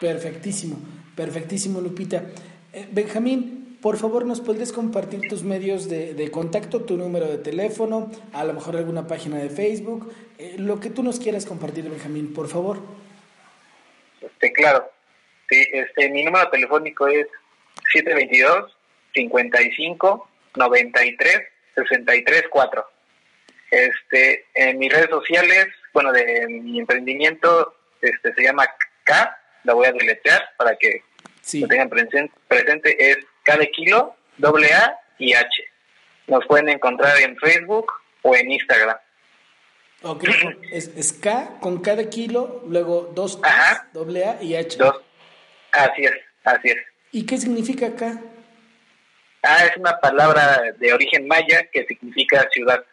Perfectísimo. 0.00 0.76
Perfectísimo, 1.16 1.80
Lupita. 1.80 2.24
Eh, 2.72 2.86
Benjamín, 2.92 3.78
por 3.80 3.96
favor, 3.96 4.26
¿nos 4.26 4.40
podrías 4.40 4.70
compartir 4.70 5.28
tus 5.28 5.42
medios 5.42 5.88
de, 5.88 6.30
contacto, 6.30 6.84
tu 6.84 6.96
número 6.96 7.26
de 7.26 7.38
teléfono, 7.38 8.10
a 8.32 8.44
lo 8.44 8.52
mejor 8.52 8.76
alguna 8.76 9.06
página 9.06 9.38
de 9.38 9.48
Facebook, 9.48 10.12
eh, 10.38 10.56
lo 10.58 10.78
que 10.78 10.90
tú 10.90 11.02
nos 11.02 11.18
quieras 11.18 11.46
compartir, 11.46 11.88
Benjamín, 11.88 12.34
por 12.34 12.48
favor? 12.48 12.78
Este, 14.20 14.52
claro. 14.52 14.90
Sí, 15.48 15.64
este, 15.72 16.10
mi 16.10 16.22
número 16.24 16.50
telefónico 16.50 17.06
es 17.06 17.26
722 17.92 18.76
55 19.14 20.28
93 20.56 21.42
63 21.76 22.44
4. 22.50 22.86
Este, 23.70 24.46
en 24.54 24.78
mis 24.78 24.92
redes 24.92 25.10
sociales, 25.10 25.68
bueno, 25.94 26.12
de 26.12 26.46
mi 26.48 26.78
emprendimiento, 26.80 27.74
este, 28.02 28.34
se 28.34 28.42
llama 28.42 28.66
K, 29.04 29.38
la 29.66 29.74
voy 29.74 29.86
a 29.86 29.92
deletrear 29.92 30.42
para 30.56 30.76
que 30.76 31.02
lo 31.60 31.68
tengan 31.68 31.90
presente, 31.90 33.10
es 33.10 33.18
K 33.42 33.56
de 33.58 33.70
kilo, 33.70 34.16
doble 34.38 34.72
A 34.72 34.98
y 35.18 35.34
H. 35.34 35.48
Nos 36.28 36.46
pueden 36.46 36.68
encontrar 36.68 37.18
en 37.20 37.36
Facebook 37.36 37.92
o 38.22 38.34
en 38.34 38.50
Instagram. 38.50 38.96
Ok, 40.02 40.24
es, 40.70 41.12
K 41.12 41.58
con 41.60 41.82
K 41.82 41.96
de 41.96 42.08
kilo, 42.08 42.62
luego 42.66 43.12
dos 43.14 43.40
A, 43.42 43.88
doble 43.92 44.24
A 44.24 44.42
y 44.42 44.54
H. 44.54 44.78
Dos. 44.78 45.02
Así 45.72 46.04
es, 46.04 46.14
así 46.44 46.68
es. 46.68 46.78
¿Y 47.12 47.26
qué 47.26 47.38
significa 47.38 47.94
K? 47.94 48.20
Ah, 49.42 49.64
es 49.64 49.76
una 49.76 49.98
palabra 50.00 50.62
de 50.78 50.92
origen 50.92 51.26
maya 51.26 51.68
que 51.72 51.86
significa 51.86 52.46
ciudad. 52.52 52.84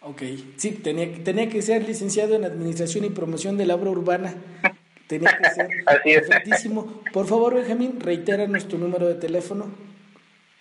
Ok, 0.00 0.22
sí, 0.56 0.72
tenía, 0.72 1.08
tenía 1.24 1.48
que 1.48 1.62
ser 1.62 1.86
licenciado 1.86 2.34
en 2.34 2.44
Administración 2.44 3.04
y 3.04 3.10
Promoción 3.10 3.56
de 3.56 3.66
la 3.66 3.74
Obra 3.74 3.90
Urbana. 3.90 4.34
Tenía 5.06 5.38
que 5.38 5.50
ser 5.50 5.68
Así 5.86 6.14
perfectísimo. 6.14 7.02
Por 7.12 7.26
favor, 7.26 7.54
Benjamín, 7.54 8.00
reitéranos 8.00 8.68
tu 8.68 8.78
número 8.78 9.06
de 9.06 9.14
teléfono. 9.14 9.74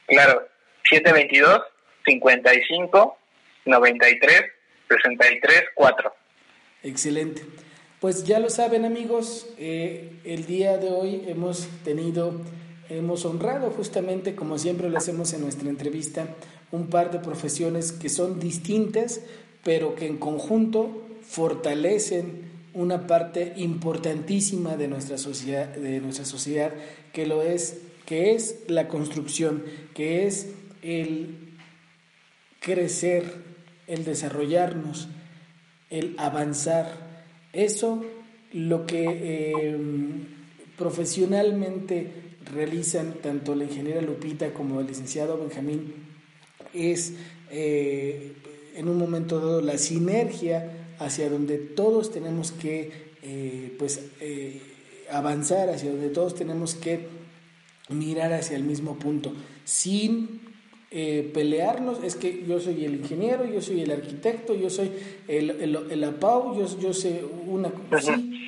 Claro, 0.07 0.47
722 0.89 1.61
55 2.05 3.17
93 3.65 4.41
63 4.89 5.63
4. 5.75 6.13
Excelente. 6.83 7.43
Pues 7.99 8.25
ya 8.25 8.39
lo 8.39 8.49
saben 8.49 8.83
amigos, 8.83 9.47
eh, 9.57 10.11
el 10.25 10.45
día 10.45 10.77
de 10.77 10.89
hoy 10.89 11.23
hemos 11.25 11.69
tenido, 11.85 12.41
hemos 12.89 13.23
honrado 13.23 13.71
justamente, 13.71 14.35
como 14.35 14.57
siempre 14.57 14.89
lo 14.89 14.97
hacemos 14.97 15.31
en 15.31 15.41
nuestra 15.41 15.69
entrevista, 15.69 16.27
un 16.71 16.89
par 16.89 17.11
de 17.11 17.19
profesiones 17.19 17.93
que 17.93 18.09
son 18.09 18.41
distintas, 18.41 19.21
pero 19.63 19.95
que 19.95 20.07
en 20.07 20.17
conjunto 20.17 21.01
fortalecen 21.21 22.52
una 22.73 23.07
parte 23.07 23.53
importantísima 23.57 24.77
de 24.77 24.87
nuestra 24.87 25.17
sociedad, 25.17 25.67
de 25.69 25.99
nuestra 26.01 26.25
sociedad 26.25 26.73
que 27.11 27.27
lo 27.27 27.41
es, 27.41 27.81
que 28.05 28.33
es 28.33 28.63
la 28.67 28.87
construcción, 28.87 29.63
que 29.93 30.25
es 30.25 30.49
el 30.81 31.35
crecer, 32.59 33.23
el 33.87 34.05
desarrollarnos, 34.05 35.07
el 35.89 36.15
avanzar. 36.17 37.13
Eso 37.53 38.03
lo 38.51 38.85
que 38.85 39.69
em, 39.69 40.25
profesionalmente 40.77 42.11
realizan 42.53 43.13
tanto 43.21 43.55
la 43.55 43.65
ingeniera 43.65 44.01
Lupita 44.01 44.53
como 44.53 44.79
el 44.79 44.87
licenciado 44.87 45.37
Benjamín 45.37 45.93
es 46.73 47.13
eh, 47.51 48.33
en 48.75 48.89
un 48.89 48.97
momento 48.97 49.39
dado 49.39 49.61
la 49.61 49.77
sinergia 49.77 50.82
hacia 51.03 51.29
donde 51.29 51.57
todos 51.57 52.11
tenemos 52.11 52.51
que 52.51 52.91
eh, 53.21 53.75
pues, 53.77 54.11
eh, 54.19 54.61
avanzar, 55.11 55.69
hacia 55.69 55.91
donde 55.91 56.09
todos 56.09 56.35
tenemos 56.35 56.75
que 56.75 57.07
mirar 57.89 58.33
hacia 58.33 58.55
el 58.55 58.63
mismo 58.63 58.97
punto, 58.97 59.33
sin 59.65 60.41
eh, 60.91 61.29
pelearnos, 61.33 62.03
es 62.03 62.15
que 62.15 62.45
yo 62.47 62.59
soy 62.59 62.85
el 62.85 62.95
ingeniero, 62.95 63.45
yo 63.45 63.61
soy 63.61 63.81
el 63.81 63.91
arquitecto, 63.91 64.55
yo 64.55 64.69
soy 64.69 64.91
el, 65.27 65.49
el, 65.49 65.75
el 65.89 66.03
APAU, 66.03 66.57
yo, 66.57 66.79
yo 66.79 66.93
sé 66.93 67.23
una... 67.47 67.71
Sí, 67.99 68.43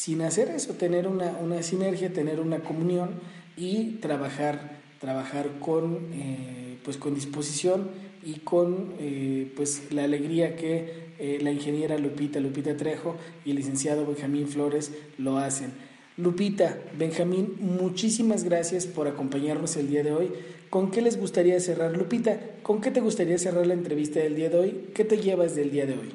sin 0.00 0.22
hacer 0.22 0.48
eso, 0.48 0.72
tener 0.74 1.06
una, 1.06 1.36
una, 1.42 1.62
sinergia, 1.62 2.10
tener 2.10 2.40
una 2.40 2.60
comunión 2.60 3.10
y 3.56 3.96
trabajar, 4.00 4.78
trabajar 4.98 5.58
con, 5.60 6.08
eh, 6.14 6.78
pues 6.84 6.96
con 6.96 7.14
disposición 7.14 7.90
y 8.24 8.34
con 8.40 8.94
eh, 8.98 9.52
pues 9.56 9.92
la 9.92 10.04
alegría 10.04 10.56
que 10.56 11.09
eh, 11.20 11.38
la 11.40 11.50
ingeniera 11.50 11.98
Lupita, 11.98 12.40
Lupita 12.40 12.76
Trejo 12.76 13.16
y 13.44 13.50
el 13.50 13.56
licenciado 13.56 14.06
Benjamín 14.06 14.48
Flores 14.48 14.92
lo 15.18 15.36
hacen. 15.36 15.72
Lupita, 16.16 16.78
Benjamín, 16.92 17.56
muchísimas 17.60 18.44
gracias 18.44 18.86
por 18.86 19.06
acompañarnos 19.06 19.76
el 19.76 19.88
día 19.88 20.02
de 20.02 20.12
hoy. 20.12 20.32
¿Con 20.68 20.90
qué 20.90 21.02
les 21.02 21.18
gustaría 21.18 21.58
cerrar, 21.60 21.92
Lupita? 21.92 22.38
¿Con 22.62 22.80
qué 22.80 22.90
te 22.90 23.00
gustaría 23.00 23.38
cerrar 23.38 23.66
la 23.66 23.74
entrevista 23.74 24.20
del 24.20 24.36
día 24.36 24.50
de 24.50 24.58
hoy? 24.58 24.92
¿Qué 24.94 25.04
te 25.04 25.18
llevas 25.18 25.54
del 25.56 25.70
día 25.70 25.86
de 25.86 25.94
hoy? 25.94 26.14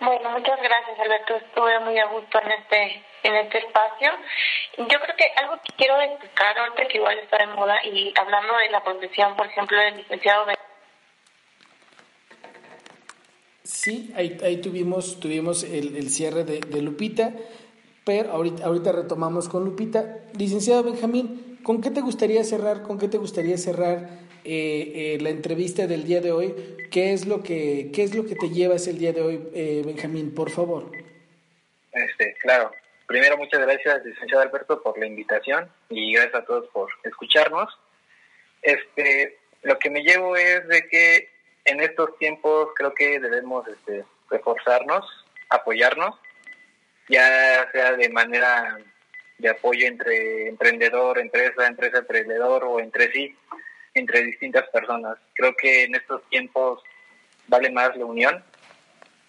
Bueno, 0.00 0.30
muchas 0.30 0.60
gracias, 0.60 0.98
Alberto. 0.98 1.36
Estuve 1.36 1.78
muy 1.80 1.98
a 1.98 2.06
gusto 2.06 2.40
en 2.40 2.52
este 2.52 3.04
en 3.22 3.36
este 3.36 3.58
espacio. 3.58 4.10
Yo 4.78 4.86
creo 4.86 5.16
que 5.16 5.26
algo 5.36 5.60
que 5.62 5.72
quiero 5.76 5.98
destacar 5.98 6.58
ahorita 6.58 6.88
que 6.88 6.98
igual 6.98 7.18
está 7.18 7.38
de 7.38 7.46
moda 7.48 7.78
y 7.84 8.12
hablando 8.18 8.56
de 8.56 8.70
la 8.70 8.82
profesión, 8.82 9.36
por 9.36 9.46
ejemplo, 9.46 9.78
del 9.78 9.96
licenciado 9.98 10.46
Sí, 13.70 14.12
ahí, 14.16 14.36
ahí 14.42 14.60
tuvimos, 14.60 15.20
tuvimos 15.20 15.62
el, 15.62 15.96
el 15.96 16.10
cierre 16.10 16.42
de, 16.42 16.58
de, 16.58 16.82
Lupita, 16.82 17.32
pero 18.04 18.32
ahorita, 18.32 18.64
ahorita 18.64 18.90
retomamos 18.90 19.48
con 19.48 19.64
Lupita. 19.64 20.18
Licenciado 20.36 20.82
Benjamín, 20.82 21.58
¿con 21.62 21.80
qué 21.80 21.90
te 21.90 22.00
gustaría 22.00 22.42
cerrar? 22.42 22.82
¿Con 22.82 22.98
qué 22.98 23.06
te 23.06 23.16
gustaría 23.16 23.56
cerrar 23.58 24.08
eh, 24.44 25.14
eh, 25.14 25.18
la 25.20 25.30
entrevista 25.30 25.86
del 25.86 26.04
día 26.04 26.20
de 26.20 26.32
hoy? 26.32 26.54
¿Qué 26.90 27.12
es 27.12 27.26
lo 27.26 27.44
que, 27.44 27.92
qué 27.94 28.02
es 28.02 28.14
lo 28.14 28.26
que 28.26 28.34
te 28.34 28.50
llevas 28.50 28.88
el 28.88 28.98
día 28.98 29.12
de 29.12 29.22
hoy, 29.22 29.48
eh, 29.54 29.82
Benjamín? 29.86 30.34
Por 30.34 30.50
favor. 30.50 30.90
Este, 31.92 32.34
claro. 32.42 32.72
Primero, 33.06 33.36
muchas 33.36 33.60
gracias, 33.60 34.04
licenciado 34.04 34.42
Alberto, 34.42 34.82
por 34.82 34.98
la 34.98 35.06
invitación 35.06 35.70
y 35.88 36.12
gracias 36.14 36.42
a 36.42 36.44
todos 36.44 36.68
por 36.70 36.90
escucharnos. 37.04 37.72
Este, 38.62 39.38
lo 39.62 39.78
que 39.78 39.90
me 39.90 40.02
llevo 40.02 40.36
es 40.36 40.66
de 40.66 40.88
que 40.88 41.39
en 41.70 41.80
estos 41.80 42.16
tiempos 42.18 42.70
creo 42.74 42.92
que 42.94 43.20
debemos 43.20 43.66
este, 43.68 44.04
reforzarnos, 44.28 45.04
apoyarnos, 45.48 46.16
ya 47.08 47.68
sea 47.72 47.92
de 47.92 48.08
manera 48.08 48.78
de 49.38 49.48
apoyo 49.48 49.86
entre 49.86 50.48
emprendedor, 50.48 51.18
empresa, 51.18 51.66
empresa, 51.66 51.98
emprendedor 51.98 52.64
o 52.64 52.80
entre 52.80 53.10
sí, 53.12 53.36
entre 53.94 54.24
distintas 54.24 54.68
personas. 54.70 55.16
Creo 55.34 55.54
que 55.56 55.84
en 55.84 55.94
estos 55.94 56.22
tiempos 56.28 56.82
vale 57.46 57.70
más 57.70 57.96
la 57.96 58.04
unión 58.04 58.44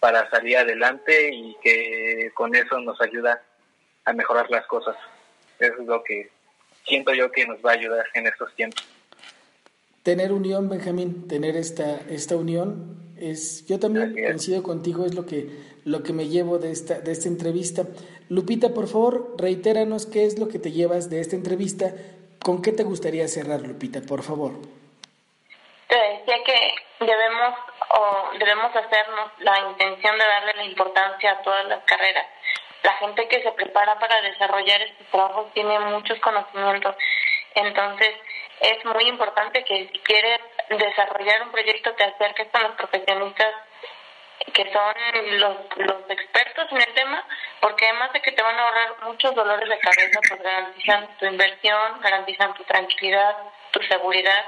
para 0.00 0.28
salir 0.30 0.58
adelante 0.58 1.30
y 1.32 1.56
que 1.62 2.30
con 2.34 2.54
eso 2.54 2.78
nos 2.80 3.00
ayuda 3.00 3.40
a 4.04 4.12
mejorar 4.12 4.50
las 4.50 4.66
cosas. 4.66 4.96
Eso 5.58 5.80
es 5.80 5.86
lo 5.86 6.02
que 6.02 6.28
siento 6.84 7.14
yo 7.14 7.30
que 7.30 7.46
nos 7.46 7.64
va 7.64 7.70
a 7.70 7.74
ayudar 7.74 8.04
en 8.14 8.26
estos 8.26 8.54
tiempos. 8.54 8.84
Tener 10.02 10.32
unión, 10.32 10.68
Benjamín, 10.68 11.28
tener 11.28 11.56
esta, 11.56 12.00
esta 12.10 12.34
unión 12.36 13.14
es, 13.16 13.64
yo 13.68 13.78
también 13.78 14.14
coincido 14.14 14.62
contigo, 14.64 15.06
es 15.06 15.14
lo 15.14 15.26
que, 15.26 15.46
lo 15.84 16.02
que 16.02 16.12
me 16.12 16.26
llevo 16.26 16.58
de 16.58 16.72
esta, 16.72 16.98
de 16.98 17.12
esta 17.12 17.28
entrevista. 17.28 17.84
Lupita, 18.28 18.70
por 18.70 18.88
favor, 18.88 19.36
reitéranos 19.38 20.06
qué 20.06 20.26
es 20.26 20.40
lo 20.40 20.48
que 20.48 20.58
te 20.58 20.72
llevas 20.72 21.08
de 21.08 21.20
esta 21.20 21.36
entrevista. 21.36 21.92
¿Con 22.42 22.62
qué 22.62 22.72
te 22.72 22.82
gustaría 22.82 23.28
cerrar, 23.28 23.60
Lupita, 23.60 24.00
por 24.00 24.24
favor? 24.24 24.52
Te 25.86 25.94
decía 25.94 26.42
que 26.44 27.06
debemos, 27.06 27.54
o 27.90 28.38
debemos 28.38 28.74
hacernos 28.74 29.30
la 29.38 29.70
intención 29.70 30.18
de 30.18 30.24
darle 30.24 30.54
la 30.54 30.64
importancia 30.64 31.30
a 31.30 31.42
todas 31.42 31.64
las 31.66 31.84
carreras. 31.84 32.26
La 32.82 32.94
gente 32.94 33.28
que 33.28 33.40
se 33.40 33.52
prepara 33.52 33.96
para 34.00 34.20
desarrollar 34.22 34.82
estos 34.82 35.06
trabajos 35.12 35.52
tiene 35.54 35.78
muchos 35.78 36.18
conocimientos. 36.18 36.96
Entonces, 37.54 38.08
es 38.62 38.84
muy 38.84 39.08
importante 39.08 39.64
que 39.64 39.88
si 39.92 39.98
quieres 40.00 40.40
desarrollar 40.68 41.42
un 41.42 41.50
proyecto 41.50 41.92
te 41.94 42.04
acerques 42.04 42.48
con 42.48 42.62
los 42.62 42.72
profesionistas 42.72 43.54
que 44.54 44.72
son 44.72 45.40
los, 45.40 45.56
los 45.76 46.10
expertos 46.10 46.66
en 46.72 46.78
el 46.78 46.94
tema, 46.94 47.24
porque 47.60 47.86
además 47.86 48.12
de 48.12 48.20
que 48.20 48.32
te 48.32 48.42
van 48.42 48.58
a 48.58 48.62
ahorrar 48.62 49.02
muchos 49.02 49.34
dolores 49.34 49.68
de 49.68 49.78
cabeza, 49.78 50.20
pues 50.28 50.42
garantizan 50.42 51.16
tu 51.18 51.26
inversión, 51.26 52.00
garantizan 52.00 52.54
tu 52.54 52.64
tranquilidad, 52.64 53.36
tu 53.70 53.80
seguridad. 53.82 54.44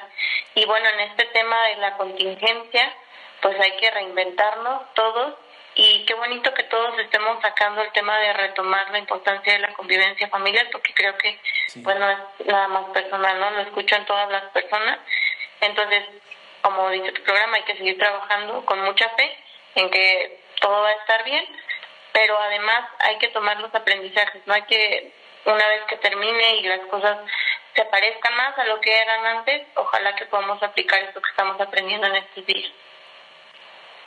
Y 0.54 0.64
bueno, 0.66 0.88
en 0.90 1.00
este 1.00 1.26
tema 1.26 1.68
de 1.68 1.76
la 1.76 1.96
contingencia, 1.96 2.92
pues 3.40 3.58
hay 3.60 3.76
que 3.76 3.90
reinventarnos 3.90 4.94
todos 4.94 5.34
y 5.74 6.04
qué 6.04 6.14
bonito 6.14 6.54
que 6.54 6.62
todos 6.64 6.98
estemos 6.98 7.40
sacando 7.42 7.82
el 7.82 7.90
tema 7.92 8.18
de 8.18 8.32
retomar 8.32 8.90
la 8.90 8.98
importancia 8.98 9.54
de 9.54 9.58
la 9.58 9.72
convivencia 9.74 10.28
familiar, 10.28 10.68
porque 10.70 10.94
creo 10.94 11.16
que 11.16 11.38
sí. 11.68 11.80
pues 11.82 11.98
no 11.98 12.10
es 12.10 12.18
nada 12.46 12.68
más 12.68 12.90
personal, 12.90 13.40
¿no? 13.40 13.50
Lo 13.50 13.60
escuchan 13.62 14.06
todas 14.06 14.30
las 14.30 14.44
personas. 14.52 14.98
Entonces, 15.60 16.04
como 16.62 16.90
dice 16.90 17.12
tu 17.12 17.22
programa, 17.22 17.56
hay 17.56 17.64
que 17.64 17.76
seguir 17.76 17.98
trabajando 17.98 18.64
con 18.64 18.80
mucha 18.82 19.08
fe 19.10 19.36
en 19.74 19.90
que 19.90 20.40
todo 20.60 20.82
va 20.82 20.88
a 20.88 20.92
estar 20.92 21.24
bien, 21.24 21.44
pero 22.12 22.38
además 22.38 22.88
hay 23.00 23.18
que 23.18 23.28
tomar 23.28 23.60
los 23.60 23.74
aprendizajes, 23.74 24.46
no 24.46 24.54
hay 24.54 24.62
que, 24.62 25.12
una 25.44 25.66
vez 25.68 25.82
que 25.88 25.96
termine 25.96 26.56
y 26.56 26.62
las 26.62 26.80
cosas 26.86 27.18
se 27.74 27.84
parezcan 27.86 28.36
más 28.36 28.56
a 28.56 28.64
lo 28.64 28.80
que 28.80 28.96
eran 28.96 29.26
antes, 29.26 29.66
ojalá 29.74 30.14
que 30.14 30.26
podamos 30.26 30.62
aplicar 30.62 31.02
esto 31.02 31.20
que 31.20 31.30
estamos 31.30 31.60
aprendiendo 31.60 32.06
en 32.06 32.16
estos 32.16 32.46
días. 32.46 32.70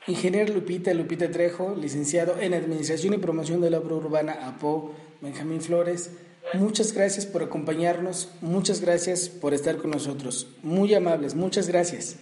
Ingeniero 0.08 0.54
Lupita, 0.54 0.94
Lupita 0.94 1.30
Trejo, 1.30 1.76
licenciado 1.76 2.40
en 2.40 2.54
Administración 2.54 3.14
y 3.14 3.18
Promoción 3.18 3.60
de 3.60 3.70
la 3.70 3.80
Obra 3.80 3.96
Urbana, 3.96 4.48
APO, 4.48 4.96
Benjamín 5.20 5.62
Flores. 5.62 6.18
Muchas 6.54 6.94
gracias 6.94 7.26
por 7.26 7.44
acompañarnos, 7.44 8.32
muchas 8.40 8.80
gracias 8.80 9.28
por 9.28 9.54
estar 9.54 9.78
con 9.78 9.92
nosotros. 9.92 10.48
Muy 10.64 10.94
amables, 10.94 11.36
muchas 11.36 11.68
gracias. 11.68 12.18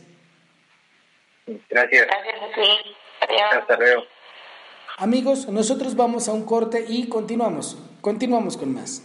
Gracias. 1.45 2.07
Gracias 2.07 2.35
a 2.41 2.55
ti. 2.55 2.95
Adiós. 3.21 3.61
Hasta 3.61 3.77
luego. 3.77 4.03
Amigos, 4.97 5.47
nosotros 5.49 5.95
vamos 5.95 6.27
a 6.27 6.33
un 6.33 6.43
corte 6.43 6.85
y 6.87 7.07
continuamos. 7.07 7.77
Continuamos 8.01 8.57
con 8.57 8.73
más. 8.73 9.03